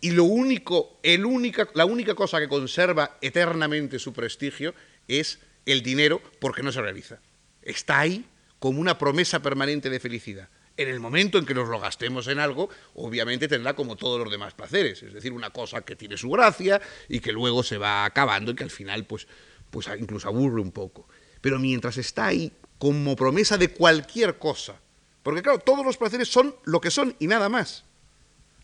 [0.00, 4.74] Y lo único, el única, la única cosa que conserva eternamente su prestigio
[5.06, 7.20] es el dinero porque no se realiza.
[7.62, 8.24] Está ahí
[8.58, 10.48] como una promesa permanente de felicidad.
[10.76, 14.30] En el momento en que nos lo gastemos en algo, obviamente tendrá como todos los
[14.30, 18.06] demás placeres, es decir, una cosa que tiene su gracia y que luego se va
[18.06, 19.26] acabando y que al final pues,
[19.70, 21.06] pues incluso aburre un poco.
[21.42, 24.80] Pero mientras está ahí como promesa de cualquier cosa,
[25.22, 27.84] porque claro, todos los placeres son lo que son y nada más.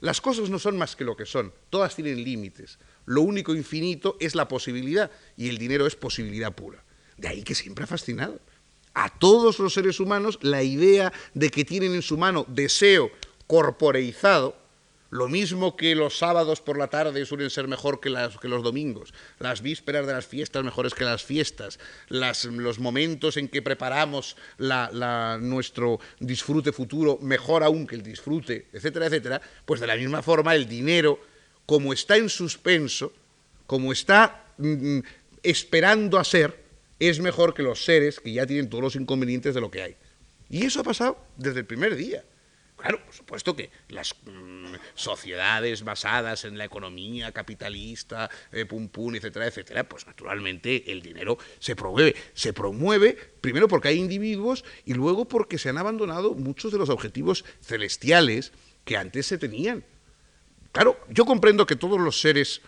[0.01, 2.79] Las cosas no son más que lo que son, todas tienen límites.
[3.05, 6.85] Lo único infinito es la posibilidad y el dinero es posibilidad pura.
[7.17, 8.41] De ahí que siempre ha fascinado
[8.95, 13.11] a todos los seres humanos la idea de que tienen en su mano deseo
[13.47, 14.57] corporeizado,
[15.11, 19.63] lo mismo que los sábados por la tarde suelen ser mejor que, los domingos, las
[19.63, 21.79] vísperas de las fiestas mejores que las fiestas,
[22.09, 24.37] los momentos en que preparamos
[25.41, 30.55] nuestro disfrute futuro mejor aún que el disfrute, etcétera, etcétera, pues de la misma forma
[30.55, 31.19] el dinero,
[31.65, 33.13] como está en suspenso,
[33.67, 35.03] como está mm, mm,
[35.43, 36.68] esperando a ser,
[36.99, 39.97] es mejor que los seres que ya tienen todos los inconvenientes de lo que hay.
[40.49, 42.25] Y eso ha pasado desde el primer día.
[42.79, 49.17] Claro, por supuesto que las mm, sociedades basadas en la economía capitalista, eh, pum pum,
[49.17, 52.15] etcétera, etcétera, pues naturalmente el dinero se promueve.
[52.35, 56.89] Se promueve primero porque hay individuos y luego porque se han abandonado muchos de los
[56.89, 58.53] objetivos celestiales
[58.85, 59.85] que antes se tenían.
[60.71, 62.63] Claro, yo comprendo que todos los seres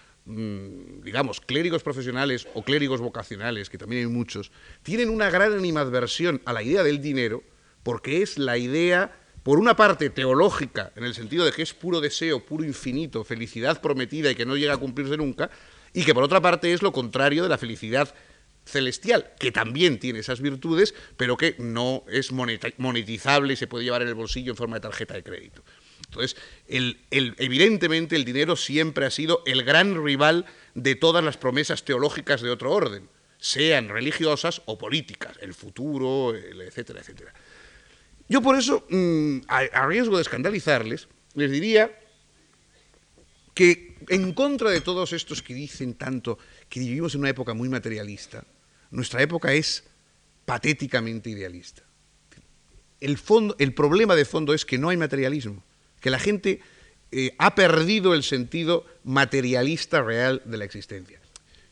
[1.03, 4.53] digamos, clérigos profesionales o clérigos vocacionales, que también hay muchos,
[4.83, 7.43] tienen una gran animadversión a la idea del dinero,
[7.83, 12.01] porque es la idea, por una parte, teológica, en el sentido de que es puro
[12.01, 15.51] deseo, puro infinito, felicidad prometida y que no llega a cumplirse nunca,
[15.93, 18.15] y que por otra parte es lo contrario de la felicidad
[18.65, 24.03] celestial, que también tiene esas virtudes, pero que no es monetizable y se puede llevar
[24.03, 25.65] en el bolsillo en forma de tarjeta de crédito.
[26.11, 26.37] Entonces,
[26.69, 30.45] evidentemente el dinero siempre ha sido el gran rival
[30.75, 33.09] de todas las promesas teológicas de otro orden,
[33.39, 37.33] sean religiosas o políticas, el futuro, etcétera, etcétera.
[38.29, 41.97] Yo por eso, mm, a, riesgo de escandalizarles, les diría
[43.55, 46.39] que en contra de todos estos que dicen tanto
[46.69, 48.45] que vivimos en una época muy materialista,
[48.91, 49.85] nuestra época es
[50.45, 51.85] patéticamente idealista.
[52.99, 55.63] El, fondo, el problema de fondo es que no hay materialismo
[56.01, 56.61] que la gente
[57.13, 61.21] eh, ha perdido el sentido materialista real de la existencia.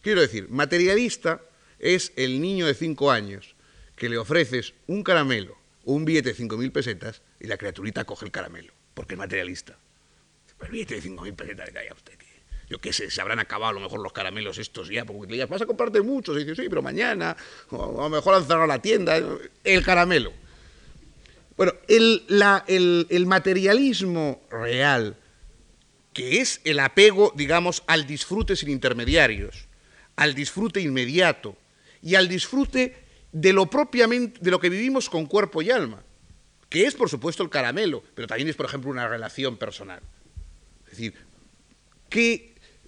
[0.03, 1.43] Quiero decir, materialista
[1.79, 3.55] es el niño de cinco años
[3.97, 8.25] que le ofreces un caramelo o un billete de 5.000 pesetas y la criaturita coge
[8.27, 9.77] el caramelo, porque es materialista.
[10.61, 12.19] el billete de 5.000 pesetas, ya usted,
[12.69, 15.33] yo qué sé, se habrán acabado a lo mejor los caramelos estos ya, porque le
[15.35, 17.37] digas, vas a comprarte muchos, y dice, sí, pero mañana,
[17.71, 19.17] o a lo mejor han cerrado la tienda,
[19.65, 20.33] el caramelo.
[21.59, 25.17] Bueno, el, materialismo real,
[26.13, 29.67] que es el apego, digamos, al disfrute sin intermediarios,
[30.15, 31.57] al disfrute inmediato
[32.01, 32.95] y al disfrute
[33.33, 36.05] de lo propiamente, de lo que vivimos con cuerpo y alma,
[36.69, 40.01] que es, por supuesto, el caramelo, pero también es, por ejemplo, una relación personal.
[40.85, 41.15] Es decir,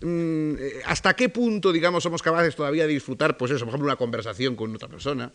[0.01, 0.55] mm,
[0.87, 4.55] ¿hasta qué punto, digamos, somos capaces todavía de disfrutar, pues eso, por ejemplo, una conversación
[4.55, 5.33] con otra persona,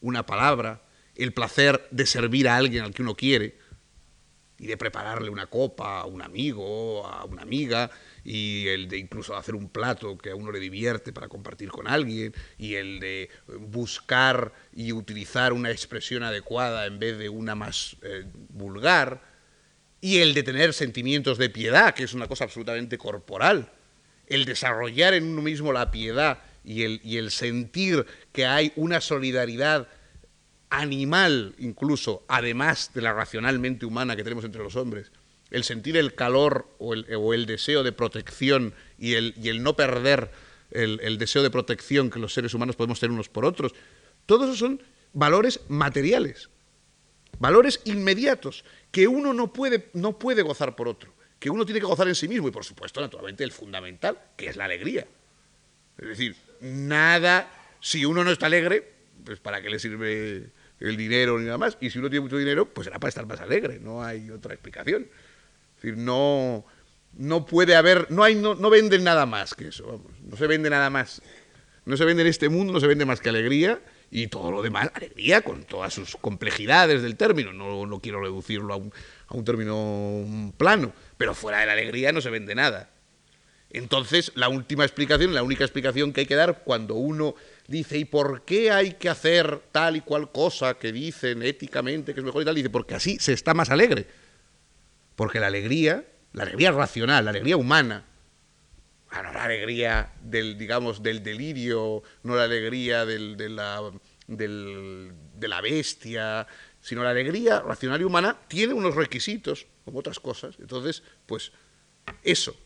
[0.00, 0.82] una palabra,
[1.18, 3.58] el placer de servir a alguien al que uno quiere
[4.58, 7.90] y de prepararle una copa a un amigo, a una amiga,
[8.24, 11.86] y el de incluso hacer un plato que a uno le divierte para compartir con
[11.86, 17.96] alguien, y el de buscar y utilizar una expresión adecuada en vez de una más
[18.02, 19.22] eh, vulgar,
[20.00, 23.70] y el de tener sentimientos de piedad, que es una cosa absolutamente corporal,
[24.26, 29.00] el desarrollar en uno mismo la piedad y el, y el sentir que hay una
[29.00, 29.88] solidaridad
[30.70, 35.12] animal incluso, además de la racionalmente humana que tenemos entre los hombres,
[35.50, 40.30] el sentir el calor o el, deseo de protección y el, y el no perder
[40.70, 43.74] el, deseo de protección que los seres humanos podemos tener unos por otros,
[44.26, 46.50] todos esos son valores materiales,
[47.38, 51.86] valores inmediatos, que uno no puede, no puede gozar por otro, que uno tiene que
[51.86, 55.06] gozar en sí mismo y por supuesto, naturalmente, el fundamental, que es la alegría.
[55.96, 57.50] Es decir, nada,
[57.80, 58.92] si uno no está alegre,
[59.24, 60.50] pues ¿para qué le sirve
[60.80, 61.76] el dinero ni nada más.
[61.80, 64.54] Y si uno tiene mucho dinero, pues será para estar más alegre, no hay otra
[64.54, 65.08] explicación.
[65.76, 66.64] Es decir, no,
[67.16, 70.46] no puede haber, no, hay, no, no venden nada más que eso, vamos, no se
[70.46, 71.22] vende nada más.
[71.84, 74.60] No se vende en este mundo, no se vende más que alegría y todo lo
[74.60, 77.54] demás, alegría con todas sus complejidades del término.
[77.54, 78.92] No, no quiero reducirlo a un,
[79.26, 82.90] a un término plano, pero fuera de la alegría no se vende nada.
[83.70, 87.34] Entonces, la última explicación, la única explicación que hay que dar cuando uno
[87.66, 92.20] dice, ¿y por qué hay que hacer tal y cual cosa que dicen éticamente que
[92.20, 92.54] es mejor y tal?
[92.54, 94.06] Dice, porque así se está más alegre.
[95.16, 98.04] Porque la alegría, la alegría racional, la alegría humana,
[99.12, 103.80] no la alegría del, digamos, del delirio, no la alegría del, de, la,
[104.26, 106.46] de la bestia,
[106.80, 110.56] sino la alegría racional y humana tiene unos requisitos, como otras cosas.
[110.58, 111.52] Entonces, pues
[112.22, 112.56] eso.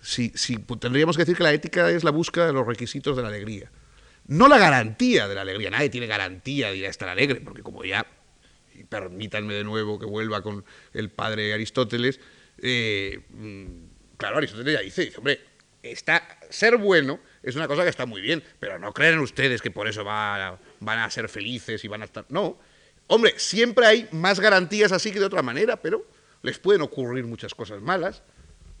[0.00, 3.22] Si, pues, tendríamos que decir que la ética es la búsqueda de los requisitos de
[3.22, 3.70] la alegría.
[4.26, 5.70] No la garantía de la alegría.
[5.70, 8.06] Nadie tiene garantía de ir a estar alegre, porque como ya,
[8.88, 12.20] permítanme de nuevo que vuelva con el padre Aristóteles,
[12.62, 15.40] eh, mm, claro, Aristóteles ya dice, dice, hombre,
[15.82, 19.70] está, ser bueno es una cosa que está muy bien, pero no creen ustedes que
[19.70, 20.58] por eso van
[20.98, 22.26] a ser felices y van a estar...
[22.28, 22.58] No,
[23.06, 26.04] hombre, siempre hay más garantías así que de otra manera, pero
[26.42, 28.24] les pueden ocurrir muchas cosas malas.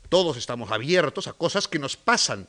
[0.08, 2.48] Todos estamos abiertos a cosas que nos pasan.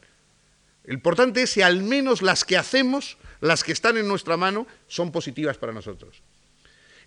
[0.83, 4.67] Lo importante es si al menos las que hacemos, las que están en nuestra mano,
[4.87, 6.21] son positivas para nosotros.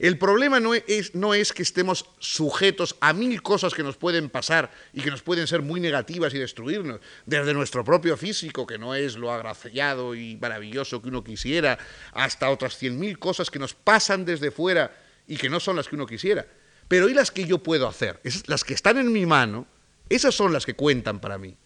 [0.01, 4.31] El problema no es, no es, que estemos sujetos a mil cosas que nos pueden
[4.31, 8.79] pasar y que nos pueden ser muy negativas y destruirnos, desde nuestro propio físico, que
[8.79, 11.79] no es lo agraciado y maravilloso que uno quisiera,
[12.13, 14.97] hasta otras cien mil cosas que nos pasan desde fuera
[15.27, 16.47] y que no son las que uno quisiera.
[16.89, 18.21] Pero ¿y las que yo puedo hacer?
[18.25, 19.67] Esas, las que están en mi mano,
[20.11, 21.57] esas son las que cuentan para mí.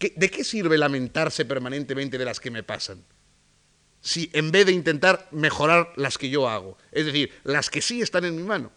[0.00, 3.04] ¿De qué sirve lamentarse permanentemente de las que me pasan?
[4.00, 8.02] Si en vez de intentar mejorar las que yo hago, es decir, las que sí
[8.02, 8.72] están en mi mano,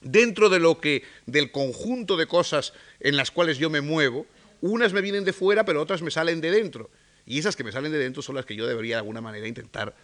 [0.00, 4.26] dentro de lo que del conjunto de cosas en las cuales yo me muevo,
[4.62, 6.90] unas me vienen de fuera, pero otras me salen de dentro.
[7.26, 9.46] Y esas que me salen de dentro son las que yo debería de alguna manera
[9.46, 9.94] intentar,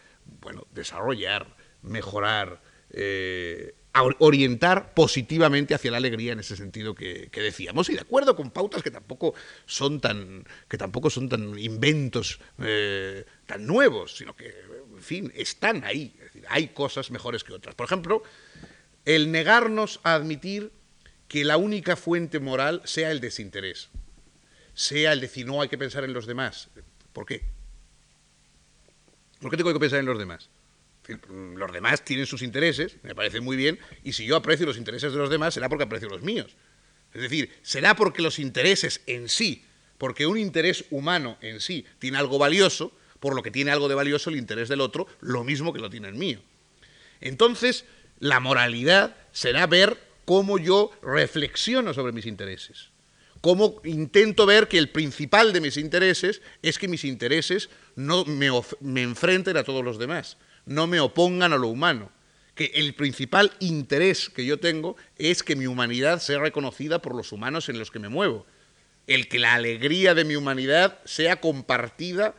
[0.41, 2.61] bueno, desarrollar, mejorar,
[2.91, 8.51] eh, orientar positivamente hacia la alegría en ese sentido que, decíamos y de acuerdo con
[8.51, 9.35] pautas que tampoco
[9.67, 15.85] son tan que tampoco son tan inventos eh, tan nuevos sino que en fin están
[15.85, 16.15] ahí
[16.49, 18.23] hay cosas mejores que otras por ejemplo
[19.05, 20.73] el negarnos a admitir
[21.29, 23.89] que la única fuente moral sea el desinterés
[24.75, 26.69] sea el decir no hay que pensar en los demás
[27.13, 27.45] ¿por qué?
[29.41, 30.51] ¿por qué tengo que pensar en los demás?
[31.29, 35.13] Los demás tienen sus intereses, me parece muy bien, y si yo aprecio los intereses
[35.13, 36.57] de los demás será porque aprecio los míos.
[37.15, 39.65] Es decir, será porque los intereses en sí,
[39.99, 43.95] porque un interés humano en sí tiene algo valioso, por lo que tiene algo de
[43.95, 46.41] valioso el interés del otro, lo mismo que lo tiene el mío.
[47.21, 47.85] Entonces,
[48.21, 52.91] la moralidad será ver cómo yo reflexiono sobre mis intereses,
[53.41, 58.51] cómo intento ver que el principal de mis intereses es que mis intereses no me,
[58.81, 60.37] me enfrenten a todos los demás,
[60.67, 62.13] no me opongan a lo humano,
[62.55, 67.33] que el principal interés que yo tengo es que mi humanidad sea reconocida por los
[67.33, 68.47] humanos en los que me muevo,
[69.07, 72.35] el que la alegría de mi humanidad sea compartida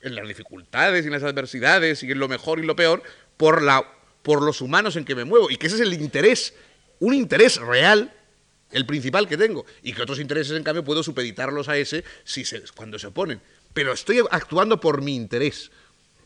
[0.00, 3.02] en las dificultades y en las adversidades y en lo mejor y lo peor
[3.36, 3.84] por, la,
[4.22, 6.54] por los humanos en que me muevo y que ese es el interés,
[7.00, 8.12] un interés real
[8.74, 12.44] el principal que tengo, y que otros intereses, en cambio, puedo supeditarlos a ese si
[12.44, 13.40] se, cuando se oponen.
[13.72, 15.70] Pero estoy actuando por mi interés.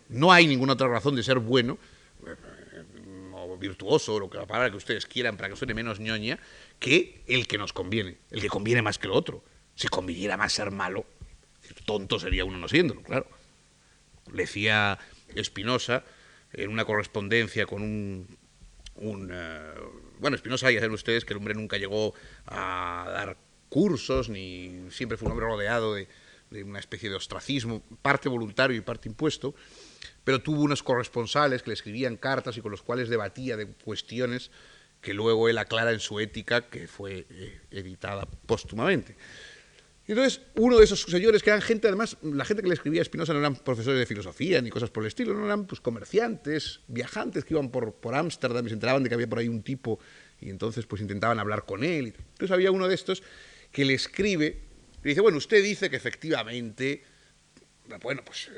[0.09, 1.79] No hay ninguna otra razón de ser bueno
[3.33, 6.39] o virtuoso, o lo que la palabra que ustedes quieran para que suene menos ñoña,
[6.79, 9.45] que el que nos conviene, el que conviene más que el otro.
[9.75, 11.07] Si conviniera más ser malo,
[11.85, 13.27] tonto sería uno no siéndolo, claro.
[14.33, 14.99] Le decía
[15.35, 16.05] Espinosa
[16.53, 19.73] en una correspondencia con un, eh,
[20.19, 22.15] bueno, Espinosa, ya saben ustedes que el hombre nunca llegó
[22.47, 23.37] a dar
[23.69, 26.09] cursos, ni siempre fue un hombre rodeado de,
[26.51, 29.55] de una especie de ostracismo, parte voluntario y parte impuesto,
[30.29, 34.51] pero tuvo unos corresponsales que le escribían cartas y con los cuales debatía de cuestiones
[35.01, 39.17] que luego él aclara en su ética, que fue eh, editada póstumamente.
[40.07, 43.05] Entonces, uno de esos señores, que eran gente, además, la gente que le escribía a
[43.05, 46.81] Espinosa no eran profesores de filosofía ni cosas por el estilo, no eran pues, comerciantes,
[46.89, 49.99] viajantes que iban por Ámsterdam y se enteraban de que había por ahí un tipo
[50.43, 52.13] y entonces pues intentaban hablar con él.
[52.15, 53.23] Entonces había uno de estos
[53.73, 54.61] que le escribe,
[55.03, 57.03] y dice, bueno, usted dice que efectivamente
[58.03, 58.51] bueno, pues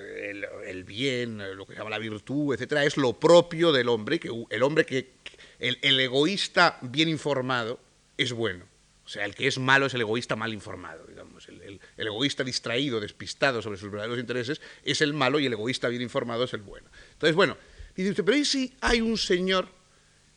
[0.66, 4.30] el, bien, lo que se llama la virtud, etcétera, es lo propio del hombre, que
[4.50, 5.10] el hombre que,
[5.58, 7.78] el, egoísta bien informado
[8.16, 8.64] es bueno.
[9.04, 11.48] O sea, el que es malo es el egoísta mal informado, digamos.
[11.48, 16.02] El, egoísta distraído, despistado sobre sus verdaderos intereses es el malo y el egoísta bien
[16.02, 16.88] informado es el bueno.
[17.12, 17.56] Entonces, bueno,
[17.96, 19.68] dice usted, pero ¿y si hay un señor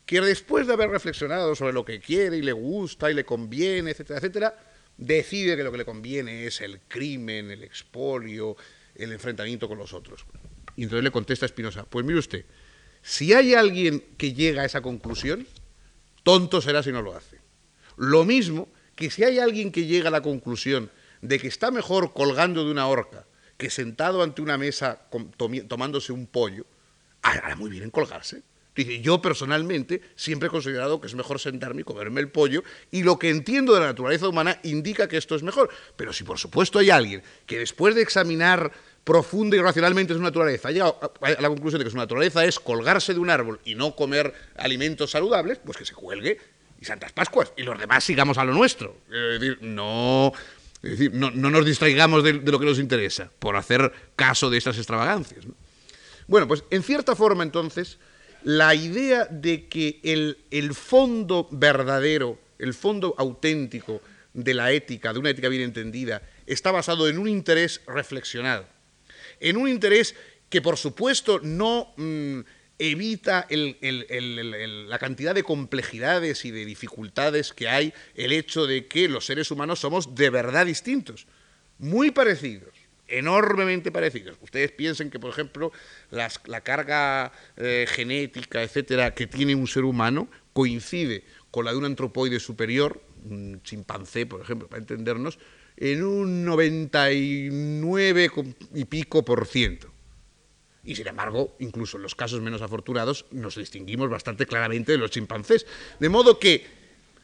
[0.06, 3.92] que después de haber reflexionado sobre lo que quiere y le gusta y le conviene,
[3.92, 4.58] etcétera, etcétera,
[4.96, 8.56] decide que lo que le conviene es el crimen, el expolio,
[8.94, 10.24] el enfrentamiento con los otros.
[10.76, 12.44] Y entonces le contesta Espinosa, pues mire usted,
[13.02, 15.46] si hay alguien que llega a esa conclusión,
[16.22, 17.38] tonto será si no lo hace.
[17.96, 20.90] Lo mismo que si hay alguien que llega a la conclusión
[21.20, 23.26] de que está mejor colgando de una horca
[23.56, 25.06] que sentado ante una mesa
[25.68, 26.66] tomándose un pollo,
[27.22, 28.42] hará muy bien en colgarse.
[28.74, 33.02] Dice, yo personalmente siempre he considerado que es mejor sentarme y comerme el pollo, y
[33.02, 35.70] lo que entiendo de la naturaleza humana indica que esto es mejor.
[35.96, 38.72] Pero si por supuesto hay alguien que después de examinar
[39.04, 42.58] profunda y racionalmente su naturaleza ha llegado a la conclusión de que su naturaleza es
[42.58, 46.38] colgarse de un árbol y no comer alimentos saludables, pues que se cuelgue
[46.80, 48.96] y Santas Pascuas, y los demás sigamos a lo nuestro.
[49.08, 50.32] Es decir, no,
[50.82, 55.44] decir, no, nos distraigamos de, lo que nos interesa por hacer caso de estas extravagancias.
[56.26, 57.98] Bueno, pues en cierta forma entonces
[58.44, 64.00] la idea de que el, fondo verdadero, el fondo auténtico
[64.34, 68.66] de la ética, de una ética bien entendida, está basado en un interés reflexionado,
[69.40, 70.14] en un interés
[70.50, 72.40] que por supuesto no mm,
[72.78, 79.24] evita la cantidad de complejidades y de dificultades que hay el hecho de que los
[79.24, 81.26] seres humanos somos de verdad distintos,
[81.78, 82.73] muy parecidos
[83.08, 84.36] enormemente parecidos.
[84.40, 85.72] Ustedes piensen que, por ejemplo,
[86.10, 91.84] la carga eh, genética, etcétera, que tiene un ser humano coincide con la de un
[91.84, 95.38] antropoide superior, un chimpancé, por ejemplo, para entendernos,
[95.76, 98.30] en un 99
[98.74, 99.92] y pico por ciento.
[100.84, 105.10] Y sin embargo, incluso en los casos menos afortunados, nos distinguimos bastante claramente de los
[105.10, 105.66] chimpancés.
[105.98, 106.66] De modo que,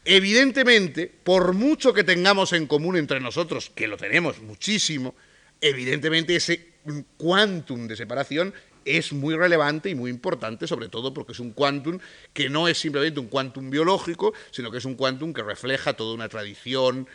[0.05, 5.15] evidentemente, por mucho que tengamos en común entre nosotros, que lo tenemos muchísimo,
[5.61, 6.71] evidentemente ese
[7.17, 8.55] quantum de separación
[8.85, 11.99] es muy relevante y muy importante, sobre todo porque es un quantum
[12.33, 16.15] que no es simplemente un quantum biológico, sino que es un quantum que refleja toda
[16.15, 17.07] una tradición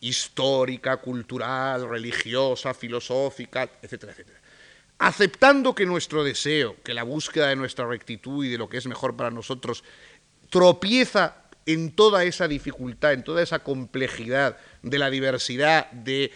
[0.00, 4.40] histórica, cultural, religiosa, filosófica, etcétera, etcétera.
[4.98, 8.86] Aceptando que nuestro deseo, que la búsqueda de nuestra rectitud y de lo que es
[8.86, 9.84] mejor para nosotros,
[10.50, 16.32] tropieza en toda esa dificultad, en toda esa complejidad de la diversidad de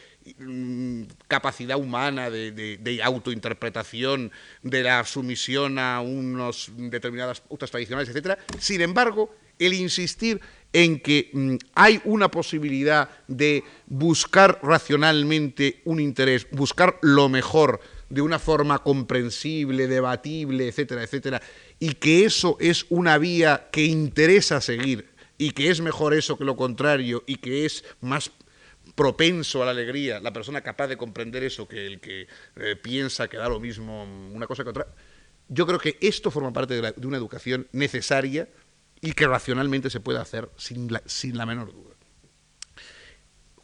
[1.28, 8.38] capacidad humana de, autointerpretación, de la sumisión a unos determinadas pautas tradicionales, etc.
[8.58, 10.40] Sin embargo, el insistir
[10.72, 18.20] en que mm, hay una posibilidad de buscar racionalmente un interés, buscar lo mejor de
[18.20, 21.42] una forma comprensible, debatible, etcétera, etcétera,
[21.78, 25.08] y que eso es una vía que interesa seguir
[25.38, 28.30] y que es mejor eso que lo contrario y que es más
[28.96, 32.26] propenso a la alegría, la persona capaz de comprender eso, que el que
[32.56, 34.86] eh, piensa que da lo mismo una cosa que otra,
[35.48, 38.48] yo creo que esto forma parte de, una educación necesaria
[39.02, 41.94] y que racionalmente se puede hacer sin la, sin la menor duda.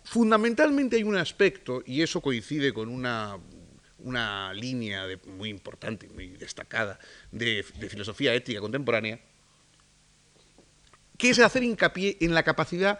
[0.05, 3.39] Fundamentalmente hay un aspecto, y eso coincide con una,
[4.01, 6.99] una línea muy importante, muy destacada
[7.30, 9.18] de, de filosofía ética contemporánea,
[11.16, 12.99] que es hacer hincapié en la capacidad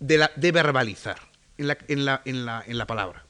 [0.00, 1.20] de, verbalizar
[1.58, 3.24] en la, en, la, en, la, en la palabra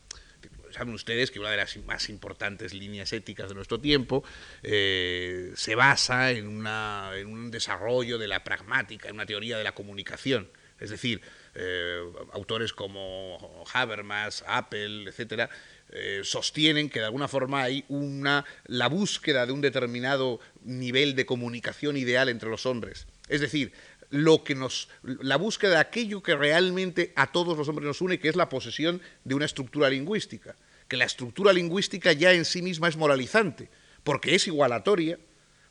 [0.73, 4.25] saben ustedes que una de las más importantes líneas éticas de nuestro tiempo
[4.63, 9.65] eh, se basa en, una, en, un desarrollo de la pragmática, en una teoría de
[9.65, 10.49] la comunicación.
[10.79, 11.21] Es decir,
[11.55, 12.01] eh,
[12.33, 15.51] autores como Habermas, Apple, etcétera,
[15.91, 21.27] eh, sostienen que de alguna forma hay una, la búsqueda de un determinado nivel de
[21.27, 23.07] comunicación ideal entre los hombres.
[23.29, 23.73] Es decir,
[24.11, 28.19] lo que nos, la búsqueda de aquello que realmente a todos los hombres nos une,
[28.19, 30.57] que es la posesión de una estructura lingüística.
[30.89, 33.71] Que la estructura lingüística ya en sí misma es moralizante,
[34.03, 35.19] porque es igualatoria,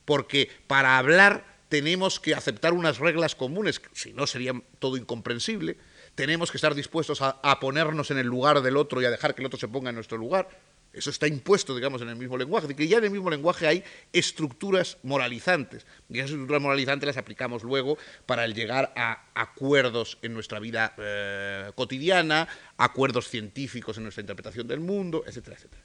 [0.06, 5.76] porque para hablar tenemos que aceptar unas reglas comunes, si no sería todo incomprensible,
[6.14, 9.34] tenemos que estar dispuestos a, a, ponernos en el lugar del otro y a dejar
[9.34, 10.48] que el otro se ponga en nuestro lugar.
[10.92, 12.66] Eso está impuesto, digamos, en el mismo lenguaje.
[12.66, 15.86] De que ya en el mismo lenguaje hay estructuras moralizantes.
[16.08, 21.70] Y esas estructuras moralizantes las aplicamos luego para llegar a acuerdos en nuestra vida eh,
[21.76, 25.82] cotidiana, acuerdos científicos en nuestra interpretación del mundo, etcétera, etcétera.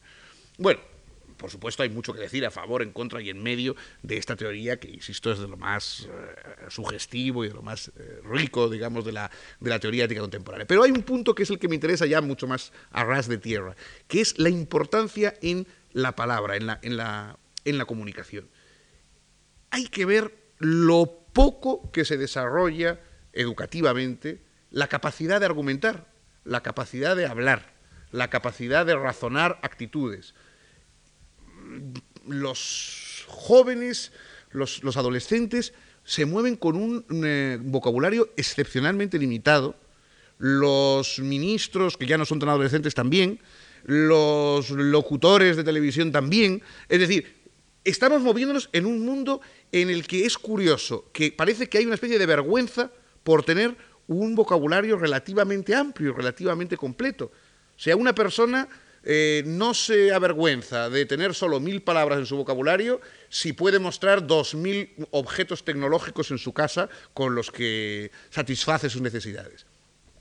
[0.57, 0.79] Bueno,
[1.37, 4.35] por supuesto, hay mucho que decir a favor, en contra y en medio de esta
[4.35, 6.35] teoría que, insisto, es de lo más eh,
[6.69, 9.29] sugestivo y de lo más eh, rico, digamos, de la,
[9.59, 10.65] de la teoría ética contemporánea.
[10.65, 13.27] Pero hay un punto que es el que me interesa ya mucho más a ras
[13.27, 13.75] de tierra,
[14.07, 18.49] que es la importancia en la palabra, en la, en la, en la comunicación.
[19.71, 23.01] Hay que ver lo poco que se desarrolla
[23.33, 26.07] educativamente la capacidad de argumentar,
[26.43, 27.73] la capacidad de hablar,
[28.11, 30.33] la capacidad de razonar actitudes
[32.27, 34.11] los jóvenes,
[34.51, 35.73] los, adolescentes,
[36.03, 39.75] se mueven con un eh, vocabulario excepcionalmente limitado.
[40.37, 43.39] Los ministros, que ya no son tan adolescentes, también.
[43.85, 46.61] Los locutores de televisión también.
[46.89, 47.35] Es decir,
[47.83, 51.95] estamos moviéndonos en un mundo en el que es curioso, que parece que hay una
[51.95, 52.91] especie de vergüenza
[53.23, 53.75] por tener
[54.07, 57.31] un vocabulario relativamente amplio, relativamente completo.
[57.75, 58.67] O sea, una persona
[59.05, 62.99] eh, no se avergüenza de tener solo mil palabras en su vocabulario
[63.29, 69.01] si puede mostrar dos mil objetos tecnológicos en su casa con los que satisface sus
[69.01, 69.67] necesidades.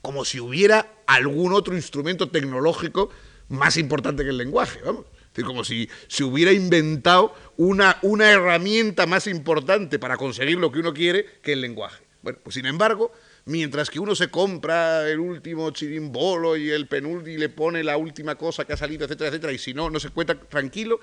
[0.03, 3.09] Como si hubiera algún otro instrumento tecnológico
[3.49, 5.05] más importante que el lenguaje, vamos.
[5.05, 10.71] Es decir, como si se hubiera inventado una, una herramienta más importante para conseguir lo
[10.71, 12.05] que uno quiere que el lenguaje.
[12.21, 13.11] Bueno, pues sin embargo,
[13.45, 17.97] mientras que uno se compra el último chirimbolo y el penúltimo y le pone la
[17.97, 20.99] última cosa que ha salido, etcétera, etcétera, y si no, no se cuenta tranquilo,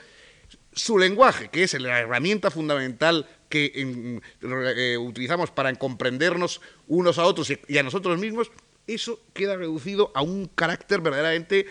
[0.72, 7.52] su lenguaje, que es la herramienta fundamental que eh, utilizamos para comprendernos unos a otros
[7.68, 8.50] y a nosotros mismos,
[8.86, 11.66] eso queda reducido a un carácter verdaderamente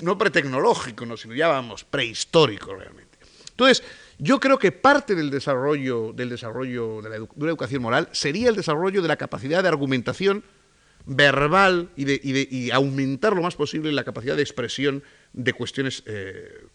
[0.00, 3.18] no pretecnológico, no, sino ya vamos, prehistórico realmente.
[3.50, 3.82] Entonces,
[4.22, 8.56] yo creo que parte del desarrollo, del desarrollo de, la una educación moral sería el
[8.56, 10.44] desarrollo de la capacidad de argumentación
[11.06, 15.02] verbal y de, aumentar lo más posible la capacidad de expresión
[15.32, 16.66] de cuestiones, eh,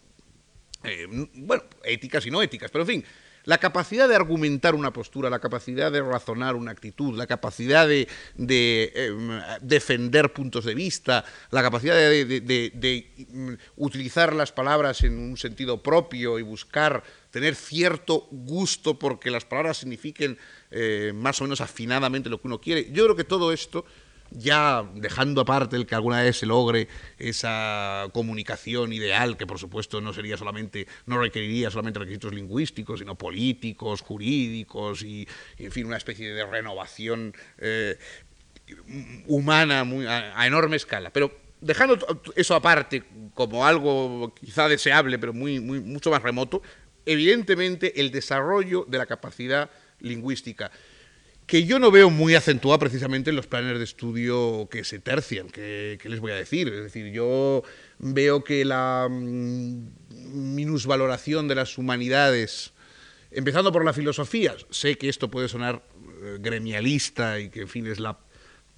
[0.82, 3.04] eh, bueno, éticas y no éticas, pero en fin,
[3.46, 8.08] la capacidad de argumentar una postura, la capacidad de razonar una actitud, la capacidad de,
[8.36, 15.80] em, defender puntos de vista, la capacidad de, mm, utilizar las palabras en un sentido
[15.80, 20.36] propio y buscar tener cierto gusto porque las palabras signifiquen
[20.72, 22.90] eh, más o menos afinadamente lo que uno quiere.
[22.90, 23.84] Yo creo que todo esto
[24.30, 30.00] ya dejando aparte el que alguna vez se logre esa comunicación ideal, que por supuesto
[30.00, 35.26] no sería solamente, no requeriría solamente requisitos lingüísticos, sino políticos, jurídicos y,
[35.58, 37.98] en fin, una especie de renovación eh,
[39.26, 39.86] humana
[40.36, 41.10] a, enorme escala.
[41.10, 41.98] Pero dejando
[42.34, 43.04] eso aparte
[43.34, 46.62] como algo quizá deseable, pero muy, muy, mucho más remoto,
[47.04, 49.70] evidentemente el desarrollo de la capacidad
[50.00, 50.70] lingüística
[51.46, 55.48] que yo no veo muy acentuada precisamente en los planes de estudio que se tercian,
[55.48, 56.68] que, les voy a decir.
[56.68, 57.62] Es decir, yo
[57.98, 62.72] veo que la mm, minusvaloración de las humanidades,
[63.30, 65.82] empezando por la filosofía, sé que esto puede sonar
[66.22, 68.18] eh, gremialista y que, en fin, es la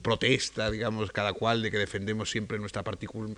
[0.03, 3.31] protesta, digamos, cada cual de que defendemos siempre nuestra particular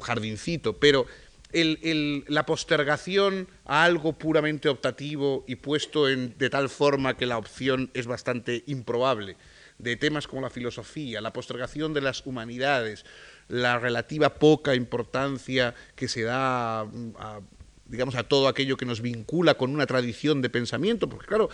[0.00, 1.06] jardincito, pero
[1.52, 8.06] la postergación a algo puramente optativo y puesto de tal forma que la opción es
[8.06, 9.36] bastante improbable,
[9.78, 13.04] de temas como la filosofía, la postergación de las humanidades,
[13.48, 17.40] la relativa poca importancia que se da a,
[17.86, 21.50] digamos, a todo aquello que nos vincula con una tradición de pensamiento, porque claro,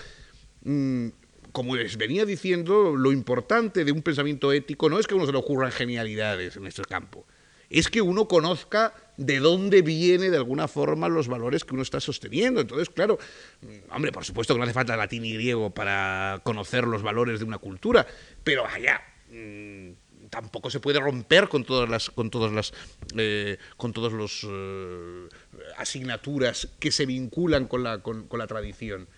[0.63, 1.09] mm,
[1.51, 5.27] como les venía diciendo, lo importante de un pensamiento ético no es que a uno
[5.27, 7.27] se le ocurran genialidades en este campo,
[7.71, 12.01] es que uno conozca de dónde viene de alguna forma los valores que uno está
[12.01, 12.61] sosteniendo.
[12.61, 13.19] Entonces, claro,
[13.63, 17.41] mm, hombre, por supuesto que no hace falta latín y griego para conocer los valores
[17.41, 18.07] de una cultura,
[18.45, 19.91] pero allá mm,
[20.31, 22.73] tampoco se puede romper con todas las con todas las
[23.17, 25.29] eh, con todos los eh,
[25.77, 29.09] asignaturas que se vinculan con la con la tradición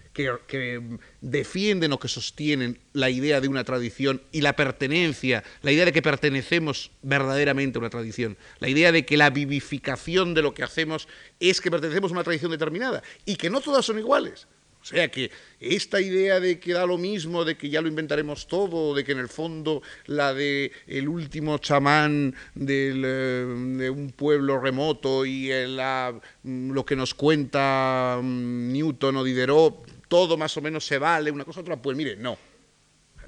[0.46, 0.80] que,
[1.20, 5.92] defienden o que sostienen la idea de una tradición y la pertenencia, la idea de
[5.92, 10.62] que pertenecemos verdaderamente a una tradición, la idea de que la vivificación de lo que
[10.62, 11.08] hacemos
[11.38, 14.46] es que pertenecemos a una tradición determinada y que no todas son iguales.
[14.82, 18.46] O sea que esta idea de que da lo mismo, de que ya lo inventaremos
[18.46, 24.58] todo, de que en el fondo la de el último chamán eh, de un pueblo
[24.58, 30.84] remoto y mm, lo que nos cuenta mm, Newton o Diderot todo más o menos
[30.84, 32.36] se vale, una cosa otra, pues mire, no,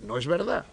[0.00, 0.66] no es verdad.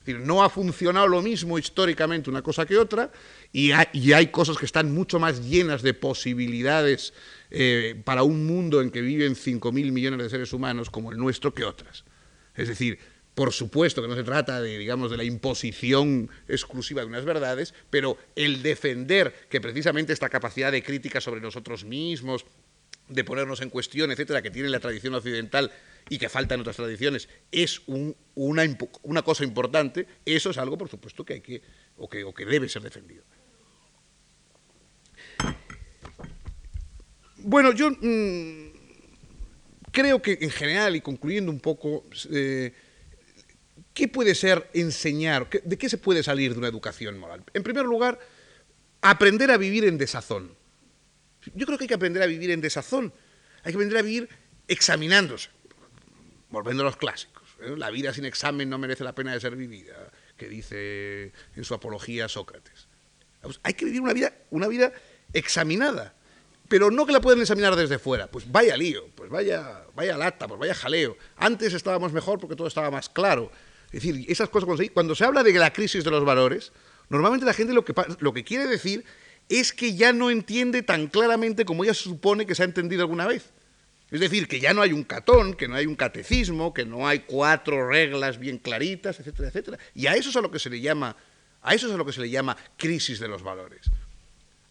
[0.00, 3.12] decir, no ha funcionado lo mismo históricamente una cosa que otra
[3.52, 7.14] y hay, cosas que están mucho más llenas de posibilidades
[7.50, 11.54] eh, para un mundo en que viven 5.000 millones de seres humanos como el nuestro
[11.54, 12.04] que otras.
[12.56, 12.98] Es decir,
[13.36, 17.72] por supuesto que no se trata de, digamos, de la imposición exclusiva de unas verdades,
[17.88, 22.44] pero el defender que precisamente esta capacidad de crítica sobre nosotros mismos,
[23.12, 25.70] de ponernos en cuestión, etcétera, que tiene la tradición occidental
[26.08, 28.62] y que falta en otras tradiciones, es una,
[29.02, 31.62] una, cosa importante, eso es algo, por supuesto, que hay que
[31.96, 33.24] o, que, o que debe ser defendido.
[37.38, 38.72] Bueno, yo mm,
[39.90, 42.72] creo que en general, y concluyendo un poco, eh,
[43.94, 45.48] ¿qué puede ser enseñar?
[45.50, 47.44] ¿De qué se puede salir de una educación moral?
[47.52, 48.18] En primer lugar,
[49.00, 50.61] aprender a vivir en desazón.
[51.54, 53.12] Yo creo que hay que aprender a vivir en desazón,
[53.62, 54.28] hay que aprender a vivir
[54.68, 55.50] examinándose,
[56.50, 57.42] volviendo a los clásicos.
[57.60, 57.74] ¿eh?
[57.76, 61.74] La vida sin examen no merece la pena de ser vivida, que dice en su
[61.74, 62.88] apología Sócrates.
[63.62, 64.92] Hay que vivir una vida, una vida
[65.32, 66.14] examinada,
[66.68, 68.28] pero no que la puedan examinar desde fuera.
[68.28, 71.16] Pues vaya lío, pues vaya, vaya lata, pues vaya jaleo.
[71.36, 73.50] Antes estábamos mejor porque todo estaba más claro.
[73.86, 76.72] Es decir, esas cosas, cuando se habla de la crisis de los valores,
[77.10, 79.04] normalmente la gente lo que, lo que quiere decir
[79.48, 83.02] es que ya no entiende tan claramente como ella se supone que se ha entendido
[83.02, 83.50] alguna vez.
[84.10, 87.08] Es decir, que ya no hay un catón, que no hay un catecismo, que no
[87.08, 89.78] hay cuatro reglas bien claritas, etcétera, etcétera.
[89.94, 91.16] Y a eso es a lo que se le llama,
[91.62, 93.90] a eso es a lo que se le llama crisis de los valores.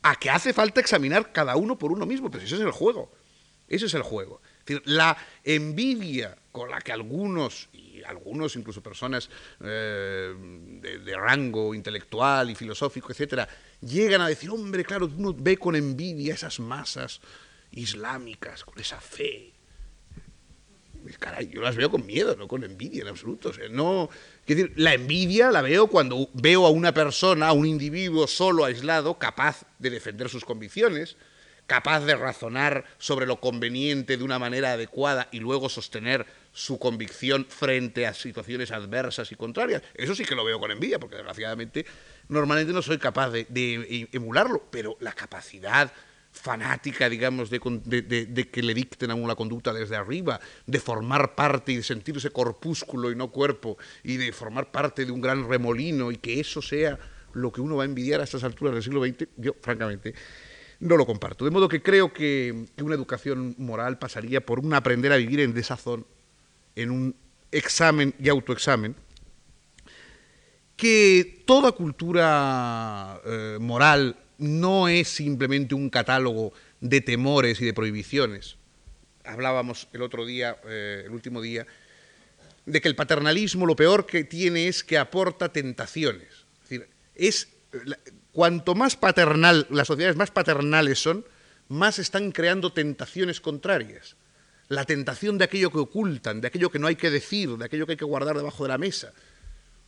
[0.03, 3.11] A que hace falta examinar cada uno por uno mismo, pero ese es el juego.
[3.67, 4.41] Ese es el juego.
[4.59, 7.67] Es decir, la envidia con la que algunos,
[8.03, 9.29] algunos incluso personas
[9.59, 10.33] eh,
[10.81, 13.47] de, de, rango intelectual y filosófico, etcétera,
[13.81, 17.21] llegan a decir, hombre, claro, uno ve con envidia esas masas
[17.71, 19.53] islámicas, con esa fe.
[21.19, 23.49] Caray, yo las veo con miedo, no con envidia en absoluto.
[23.49, 24.09] O sea, no,
[24.45, 29.17] decir, la envidia la veo cuando veo a una persona, a un individuo solo, aislado,
[29.17, 31.17] capaz de defender sus convicciones,
[31.65, 37.45] capaz de razonar sobre lo conveniente de una manera adecuada y luego sostener su convicción
[37.49, 39.81] frente a situaciones adversas y contrarias.
[39.93, 41.85] Eso sí que lo veo con envidia, porque desgraciadamente
[42.27, 45.91] normalmente no soy capaz de, de emularlo, pero la capacidad
[46.31, 51.73] fanática, digamos, de, de, que le dicten a la conducta desde arriba, de formar parte
[51.73, 56.11] y de sentirse corpúsculo y no cuerpo, y de formar parte de un gran remolino
[56.11, 56.97] y que eso sea
[57.33, 60.13] lo que uno va a envidiar a estas alturas del siglo XX, yo francamente
[60.79, 61.45] no lo comparto.
[61.45, 65.41] De modo que creo que, que una educación moral pasaría por un aprender a vivir
[65.41, 66.05] en desazón,
[66.75, 67.15] en un
[67.51, 68.95] examen y autoexamen,
[70.75, 78.57] que toda cultura eh, moral no es simplemente un catálogo de temores y de prohibiciones.
[79.23, 81.67] Hablábamos el otro día, eh, el último día,
[82.65, 86.45] de que el paternalismo lo peor que tiene es que aporta tentaciones.
[86.63, 87.49] Es decir, es,
[88.31, 91.25] cuanto más paternal, las sociedades más paternales son,
[91.67, 94.15] más están creando tentaciones contrarias.
[94.71, 97.85] La tentación de aquello que ocultan, de aquello que no hay que decir, de aquello
[97.85, 99.11] que hay que guardar debajo de la mesa.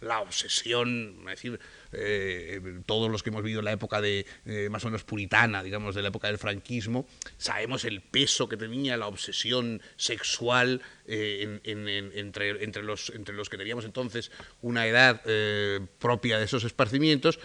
[0.02, 1.58] La obsesión, es decir,
[1.94, 5.96] eh, todos los que hemos vivido la época de eh, más o menos puritana, digamos,
[5.96, 11.88] de la época del franquismo, sabemos el peso que tenía la obsesión sexual eh, en,
[11.88, 13.12] en, entre, los,
[13.50, 14.32] que teníamos entonces
[14.62, 15.22] una edad
[16.00, 17.39] propia de esos esparcimientos,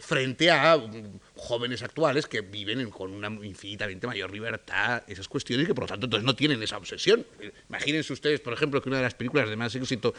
[0.00, 0.80] frente a
[1.36, 6.06] jóvenes actuales que viven con una infinitamente mayor libertad esas cuestiones que por lo tanto
[6.06, 7.26] entonces no tienen esa obsesión.
[7.68, 10.14] Imagínense ustedes, por ejemplo, que una de las películas de más éxito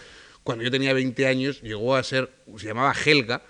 [0.46, 3.42] cuando yo tenía 20 años llegó a ser, se llamaba Helga,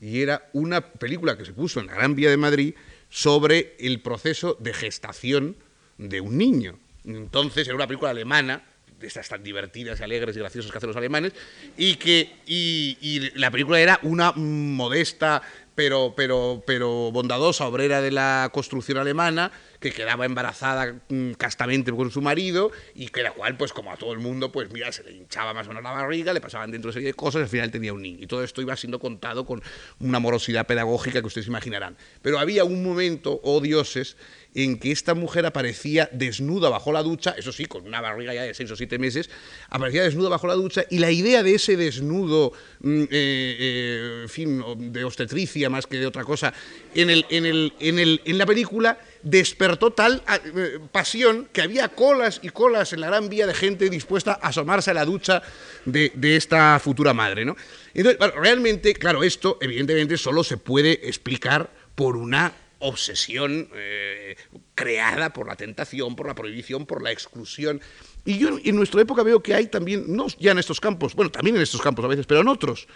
[0.00, 2.74] y era una película que se puso en la Gran Vía de Madrid
[3.08, 5.56] sobre el proceso de gestación
[5.98, 6.78] de un niño.
[7.04, 8.64] Entonces era una película alemana,
[8.98, 11.32] de estas tan divertidas alegres y graciosas que hacen los alemanes,
[11.76, 15.42] y que y la película era una modesta
[15.76, 22.10] pero, pero, pero bondadosa obrera de la construcción alemana que quedaba embarazada mm, castamente con
[22.10, 25.02] su marido y que la cual, pues como a todo el mundo, pues mira, se
[25.04, 27.42] le hinchaba más o menos la barriga, le pasaban dentro de serie de cosas y
[27.44, 28.18] al final tenía un niño.
[28.20, 29.62] Y todo esto iba siendo contado con
[30.00, 31.96] una morosidad pedagógica que ustedes imaginarán.
[32.22, 34.16] Pero había un momento, oh dioses,
[34.56, 38.42] en que esta mujer aparecía desnuda bajo la ducha, eso sí, con una barriga ya
[38.42, 39.28] de seis o siete meses,
[39.68, 44.28] aparecía desnuda bajo la ducha y la idea de ese desnudo, mm, eh, eh, en
[44.30, 46.54] fin, de obstetricia más que de otra cosa,
[46.94, 50.22] en, el, en, el, en, el, en la película despertó tal
[50.56, 54.48] eh, pasión que había colas y colas en la gran vía de gente dispuesta a
[54.48, 55.42] asomarse a la ducha
[55.84, 57.44] de, esta futura madre.
[57.44, 57.56] ¿no?
[57.92, 64.36] Entonces, realmente, claro, esto evidentemente solo se puede explicar por una obsesión eh,
[64.74, 67.80] creada por la tentación, por la prohibición, por la exclusión.
[68.24, 71.30] Y yo en nuestra época veo que hay también, no ya en estos campos, bueno,
[71.30, 72.86] también en estos campos a veces, pero en otros.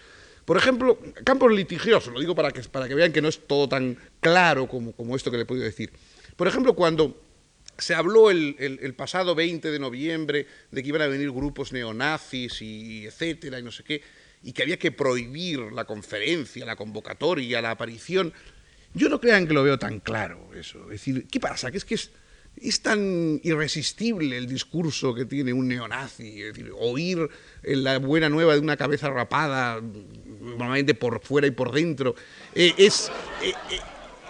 [0.44, 3.68] Por ejemplo, campos litigiosos, lo digo para que, para que vean que no es todo
[3.68, 5.92] tan claro como, como esto que le he podido decir.
[6.36, 7.22] Por ejemplo, cuando
[7.78, 12.60] se habló el, el, pasado 20 de noviembre de que iban a venir grupos neonazis
[12.62, 14.02] y etcétera y no sé qué,
[14.42, 18.32] y que había que prohibir la conferencia, la convocatoria, la aparición.
[18.95, 20.82] Yo no crean que lo veo tan claro eso.
[20.84, 21.70] Es decir, ¿qué pasa?
[21.70, 22.11] Que es que es,
[22.57, 26.43] es tan irresistible el discurso que tiene un neonazi.
[26.43, 27.28] Es decir, oír
[27.62, 29.80] la buena nueva de una cabeza rapada,
[30.41, 32.14] normalmente por fuera y por dentro,
[32.55, 33.11] eh, es,
[33.43, 33.53] eh,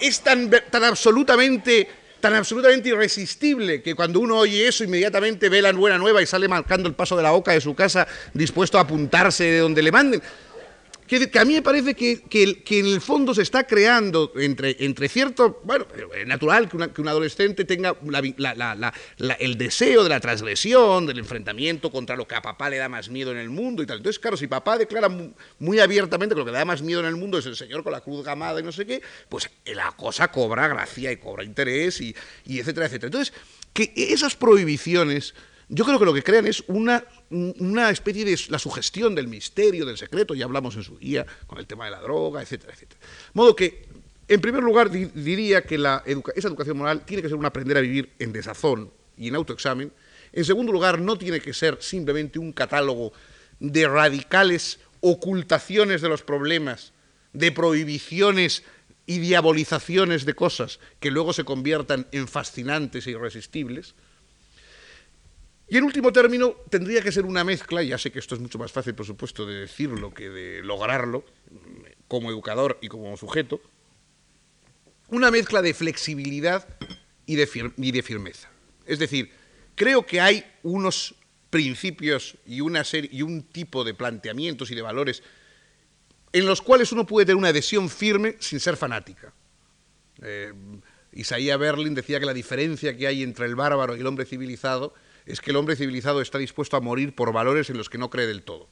[0.00, 1.88] es tan, tan absolutamente
[2.20, 6.48] tan absolutamente irresistible que cuando uno oye eso inmediatamente ve la buena nueva y sale
[6.48, 9.90] marcando el paso de la boca de su casa dispuesto a apuntarse de donde le
[9.90, 10.22] manden
[11.10, 15.08] que, a mí me parece que, que, en el fondo se está creando entre, entre
[15.08, 15.84] cierto, bueno,
[16.16, 18.22] es natural que, que un adolescente tenga la,
[18.54, 22.76] la, la, el deseo de la transgresión, del enfrentamiento contra lo que a papá le
[22.76, 23.96] da más miedo en el mundo y tal.
[23.96, 25.08] Entonces, claro, si papá declara
[25.58, 27.82] muy, abiertamente que lo que le da más miedo en el mundo es el señor
[27.82, 31.42] con la cruz gamada y no sé qué, pues la cosa cobra gracia y cobra
[31.42, 32.14] interés y,
[32.46, 33.08] y etcétera, etcétera.
[33.08, 33.34] Entonces,
[33.72, 35.34] que esas prohibiciones
[35.72, 37.04] yo creo que lo que crean es una,
[37.90, 41.66] especie de la sugestión del misterio, del secreto, ya hablamos en su día con el
[41.66, 43.00] tema de la droga, etcétera, etcétera.
[43.34, 43.88] Modo que
[44.26, 46.04] En primer lugar, diría que la
[46.36, 49.92] esa educación moral tiene que ser un aprender a vivir en desazón y en autoexamen.
[50.32, 53.12] En segundo lugar, no tiene que ser simplemente un catálogo
[53.58, 56.92] de radicales ocultaciones de los problemas,
[57.32, 58.62] de prohibiciones
[59.06, 63.94] y diabolizaciones de cosas que luego se conviertan en fascinantes e irresistibles.
[65.70, 68.58] Y en último término, tendría que ser una mezcla, ya sé que esto es mucho
[68.58, 71.24] más fácil, por supuesto, de decirlo que de lograrlo,
[72.08, 73.60] como educador y como sujeto,
[75.10, 76.66] una mezcla de flexibilidad
[77.24, 78.50] y de, y de firmeza.
[78.84, 79.30] Es decir,
[79.76, 81.14] creo que hay unos
[81.50, 85.22] principios y, una serie, y un tipo de planteamientos y de valores
[86.32, 89.32] en los cuales uno puede tener una adhesión firme sin ser fanática.
[90.20, 90.52] Eh,
[91.12, 94.94] Isaías Berlin decía que la diferencia que hay entre el bárbaro y el hombre civilizado
[95.30, 98.10] es que el hombre civilizado está dispuesto a morir por valores en los que no
[98.10, 98.68] cree del todo.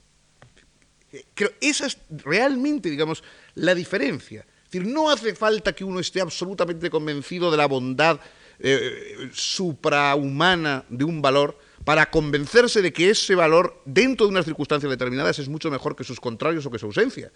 [1.34, 4.44] Creo, esa es realmente, digamos, la diferencia.
[4.64, 8.20] Es decir, no hace falta que uno esté absolutamente convencido de la bondad
[8.58, 14.90] eh, suprahumana de un valor para convencerse de que ese valor, dentro de unas circunstancias
[14.90, 17.32] determinadas, es mucho mejor que sus contrarios o que su ausencia.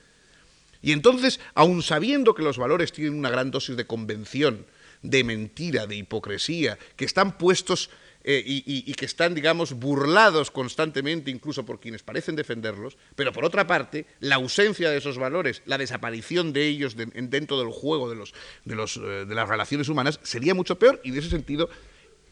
[0.82, 4.66] Y entonces, aun sabiendo que los valores tienen una gran dosis de convención,
[5.00, 7.88] de mentira, de hipocresía, que están puestos
[8.24, 13.66] eh, y, que están, digamos, burlados constantemente incluso por quienes parecen defenderlos, pero por otra
[13.66, 18.32] parte, la ausencia de esos valores, la desaparición de ellos dentro del juego de, los,
[18.64, 21.68] de, los, eh, de las relaciones humanas sería mucho peor y, en ese sentido,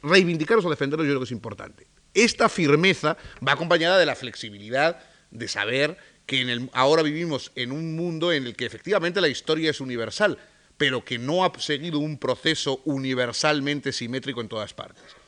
[0.03, 1.86] reivindicarlos o defenderlos yo creo que es importante.
[2.14, 3.16] Esta firmeza
[3.47, 8.47] va acompañada de la flexibilidad de saber que en ahora vivimos en un mundo en
[8.47, 10.38] el que efectivamente la historia es universal,
[10.76, 15.20] pero que no ha seguido un proceso universalmente simétrico en todas partes.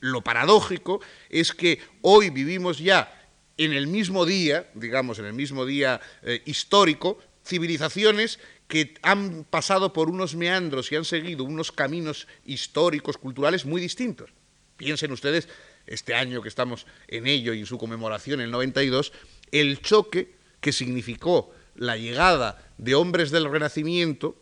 [0.00, 3.12] Lo paradójico es que hoy vivimos ya
[3.56, 9.92] en el mismo día, digamos, en el mismo día eh, histórico, civilizaciones que han pasado
[9.92, 14.30] por unos meandros y han seguido unos caminos históricos, culturales muy distintos.
[14.76, 15.48] Piensen ustedes
[15.86, 19.12] este año que estamos en ello y en su conmemoración, el 92,
[19.52, 24.36] el choque que significó la llegada de hombres del Renacimiento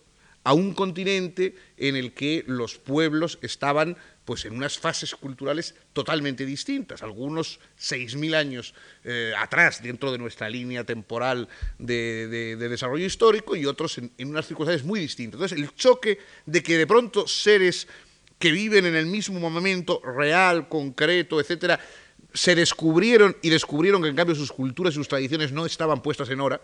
[0.45, 6.47] a un continente en el que los pueblos estaban pues en unas fases culturales totalmente
[6.47, 11.49] distintas, algunos 6.000 años eh, atrás dentro de nuestra línea temporal
[11.79, 15.35] de, desarrollo histórico y otros en, en, unas circunstancias muy distintas.
[15.41, 17.89] Entonces, el choque de que de pronto seres
[18.39, 21.79] que viven en el mismo momento real, concreto, etcétera,
[22.35, 26.31] se descubrieron y descubrieron que en cambio sus culturas y sus tradiciones no estaban puestas
[26.31, 26.61] en hora.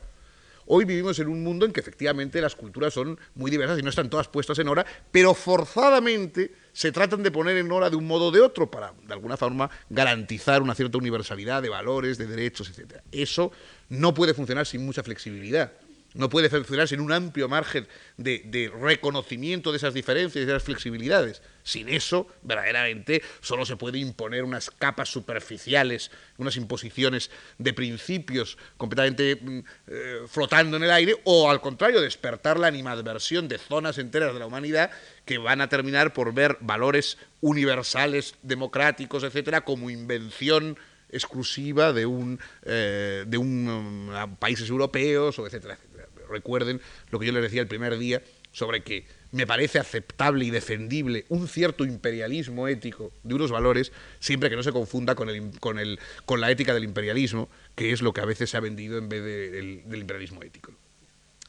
[0.70, 3.88] Hoy vivimos en un mundo en que efectivamente las culturas son muy diversas y no
[3.88, 8.06] están todas puestas en hora, pero forzadamente se tratan de poner en hora de un
[8.06, 12.28] modo o de otro para, de alguna forma, garantizar una cierta universalidad de valores, de
[12.28, 13.00] derechos, etc.
[13.10, 13.50] Eso
[13.88, 15.72] no puede funcionar sin mucha flexibilidad
[16.14, 17.86] no puede funcionar sin un amplio margen
[18.16, 21.42] de, reconocimiento de esas diferencias y de esas flexibilidades.
[21.62, 29.36] Sin eso, verdaderamente, solo se puede imponer unas capas superficiales, unas imposiciones de principios completamente
[29.36, 34.32] mm, eh, flotando en el aire, o al contrario, despertar la animadversión de zonas enteras
[34.32, 34.90] de la humanidad
[35.26, 40.78] que van a terminar por ver valores universales, democráticos, etcétera, como invención
[41.10, 45.87] exclusiva de un, eh, de un mm, países europeos o etcétera, etcétera
[46.28, 48.22] recuerden lo que yo les decía el primer día
[48.52, 54.48] sobre que me parece aceptable y defendible un cierto imperialismo ético de unos valores, siempre
[54.48, 58.00] que no se confunda con, el, con, el, con la ética del imperialismo, que es
[58.00, 60.72] lo que a veces se ha vendido en vez del imperialismo ético.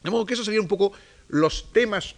[0.02, 0.92] De modo que esos serían un poco
[1.28, 2.14] los temas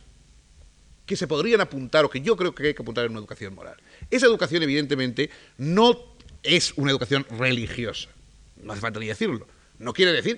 [1.07, 3.55] que se podrían apuntar o que yo creo que hay que apuntar en una educación
[3.55, 3.77] moral.
[4.11, 8.09] Esa educación, evidentemente, no es una educación religiosa,
[8.57, 9.47] no hace falta ni decirlo.
[9.79, 10.37] No quiere decir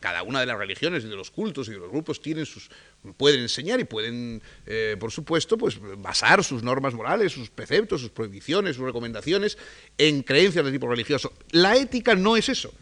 [0.00, 2.70] cada una de las religiones y de los cultos y de los grupos tienen sus,
[3.16, 8.10] pueden enseñar y pueden, eh, por supuesto, pues basar sus normas morales, sus preceptos, sus
[8.10, 9.58] prohibiciones, sus recomendaciones
[9.98, 11.32] en creencias de tipo religioso.
[11.50, 12.72] La ética no es eso.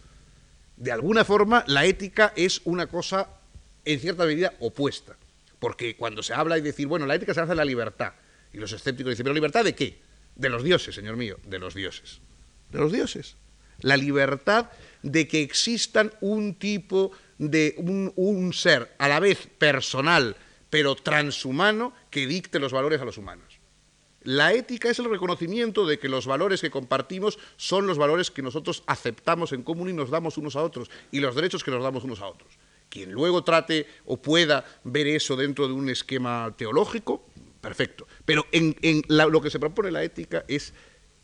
[0.77, 3.29] De alguna forma, la ética es una cosa,
[3.85, 5.17] en cierta medida, opuesta.
[5.61, 8.13] Porque cuando se habla y decir, bueno, la ética se hace de la libertad,
[8.53, 10.01] y los escépticos dicen, ¿pero libertad de qué?
[10.37, 12.21] De los dioses, señor mío, de los dioses.
[12.71, 13.37] De los dioses.
[13.81, 14.71] La libertad
[15.05, 20.37] de que existan un tipo de un, ser a la vez personal,
[20.71, 23.61] pero transhumano, que dicte los valores a los humanos.
[24.23, 28.41] La ética es el reconocimiento de que los valores que compartimos son los valores que
[28.41, 31.83] nosotros aceptamos en común y nos damos unos a otros, y los derechos que nos
[31.83, 32.59] damos unos a otros.
[32.89, 37.27] Quien luego trate o pueda ver eso dentro de un esquema teológico,
[37.61, 38.07] perfecto.
[38.25, 38.75] Pero en,
[39.09, 40.73] lo que se propone la ética es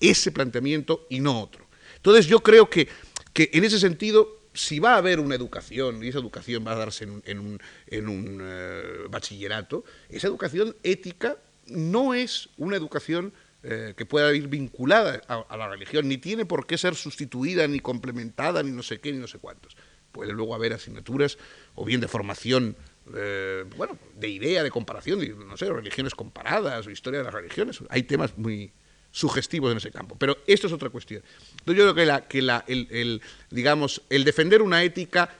[0.01, 1.67] ese planteamiento y no otro.
[1.97, 2.89] Entonces yo creo que
[3.33, 6.77] que en ese sentido si va a haber una educación, y esa educación va a
[6.77, 14.35] darse en un, eh, bachillerato, esa educación ética no es una educación eh, que pueda
[14.35, 18.83] ir vinculada a, la religión, ni tiene por qué ser sustituida, ni complementada, ni no
[18.83, 19.77] sé qué, ni no sé cuántos.
[20.13, 21.39] Puede luego haber asignaturas,
[21.75, 22.75] o bien de formación,
[23.15, 27.35] eh, bueno, de idea, de comparación, de, no sé, religiones comparadas, o historia de las
[27.35, 27.81] religiones.
[27.91, 28.73] Hay temas muy,
[29.11, 30.17] sugestivos en ese campo.
[30.19, 31.23] Pero esto es otra cuestión.
[31.67, 35.37] Yo creo que, el, digamos, el defender una ética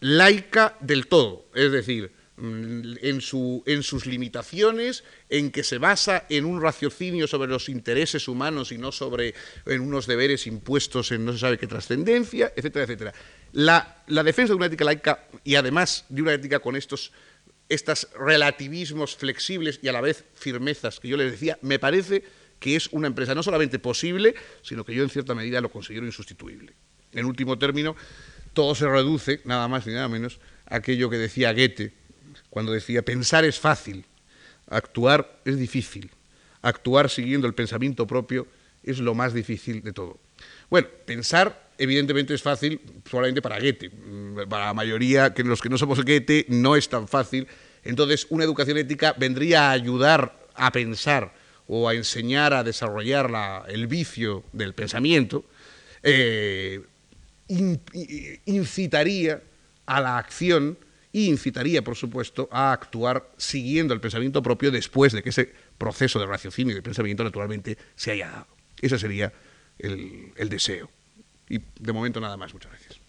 [0.00, 6.26] laica del todo, es decir, mm, en, su, en sus limitaciones, en que se basa
[6.28, 9.34] en un raciocinio sobre los intereses humanos y no sobre
[9.66, 13.14] en unos deberes impuestos en no se sabe qué trascendencia, etcétera, etcétera.
[13.52, 17.12] La, la defensa de una ética laica y además de una ética con estos
[17.68, 22.22] estos relativismos flexibles y a la vez firmezas que yo les decía, me parece
[22.64, 26.06] que es una empresa no solamente posible, sino que yo en cierta medida lo considero
[26.06, 26.72] insustituible.
[27.12, 27.94] En último término,
[28.54, 31.92] todo se reduce, nada más ni nada menos, a aquello que decía Goethe,
[32.48, 34.06] cuando decía, pensar es fácil,
[34.66, 36.10] actuar es difícil,
[36.62, 38.46] actuar siguiendo el pensamiento propio
[38.82, 40.18] es lo más difícil de todo.
[40.70, 43.90] Bueno, pensar evidentemente es fácil solamente para Goethe,
[44.48, 47.46] para la mayoría que los que no somos Goethe no es tan fácil,
[47.82, 53.30] entonces una educación ética vendría a ayudar a pensar o a enseñar a desarrollar
[53.68, 55.44] el vicio del pensamiento,
[56.02, 56.82] eh,
[58.46, 59.42] incitaría
[59.86, 60.78] a la acción
[61.12, 66.18] y incitaría, por supuesto, a actuar siguiendo el pensamiento propio después de que ese proceso
[66.18, 68.48] de raciocinio y de pensamiento naturalmente se haya dado.
[68.80, 69.32] Ese sería
[69.78, 70.90] el, el deseo.
[71.48, 72.52] Y de momento nada más.
[72.52, 73.00] Muchas gracias.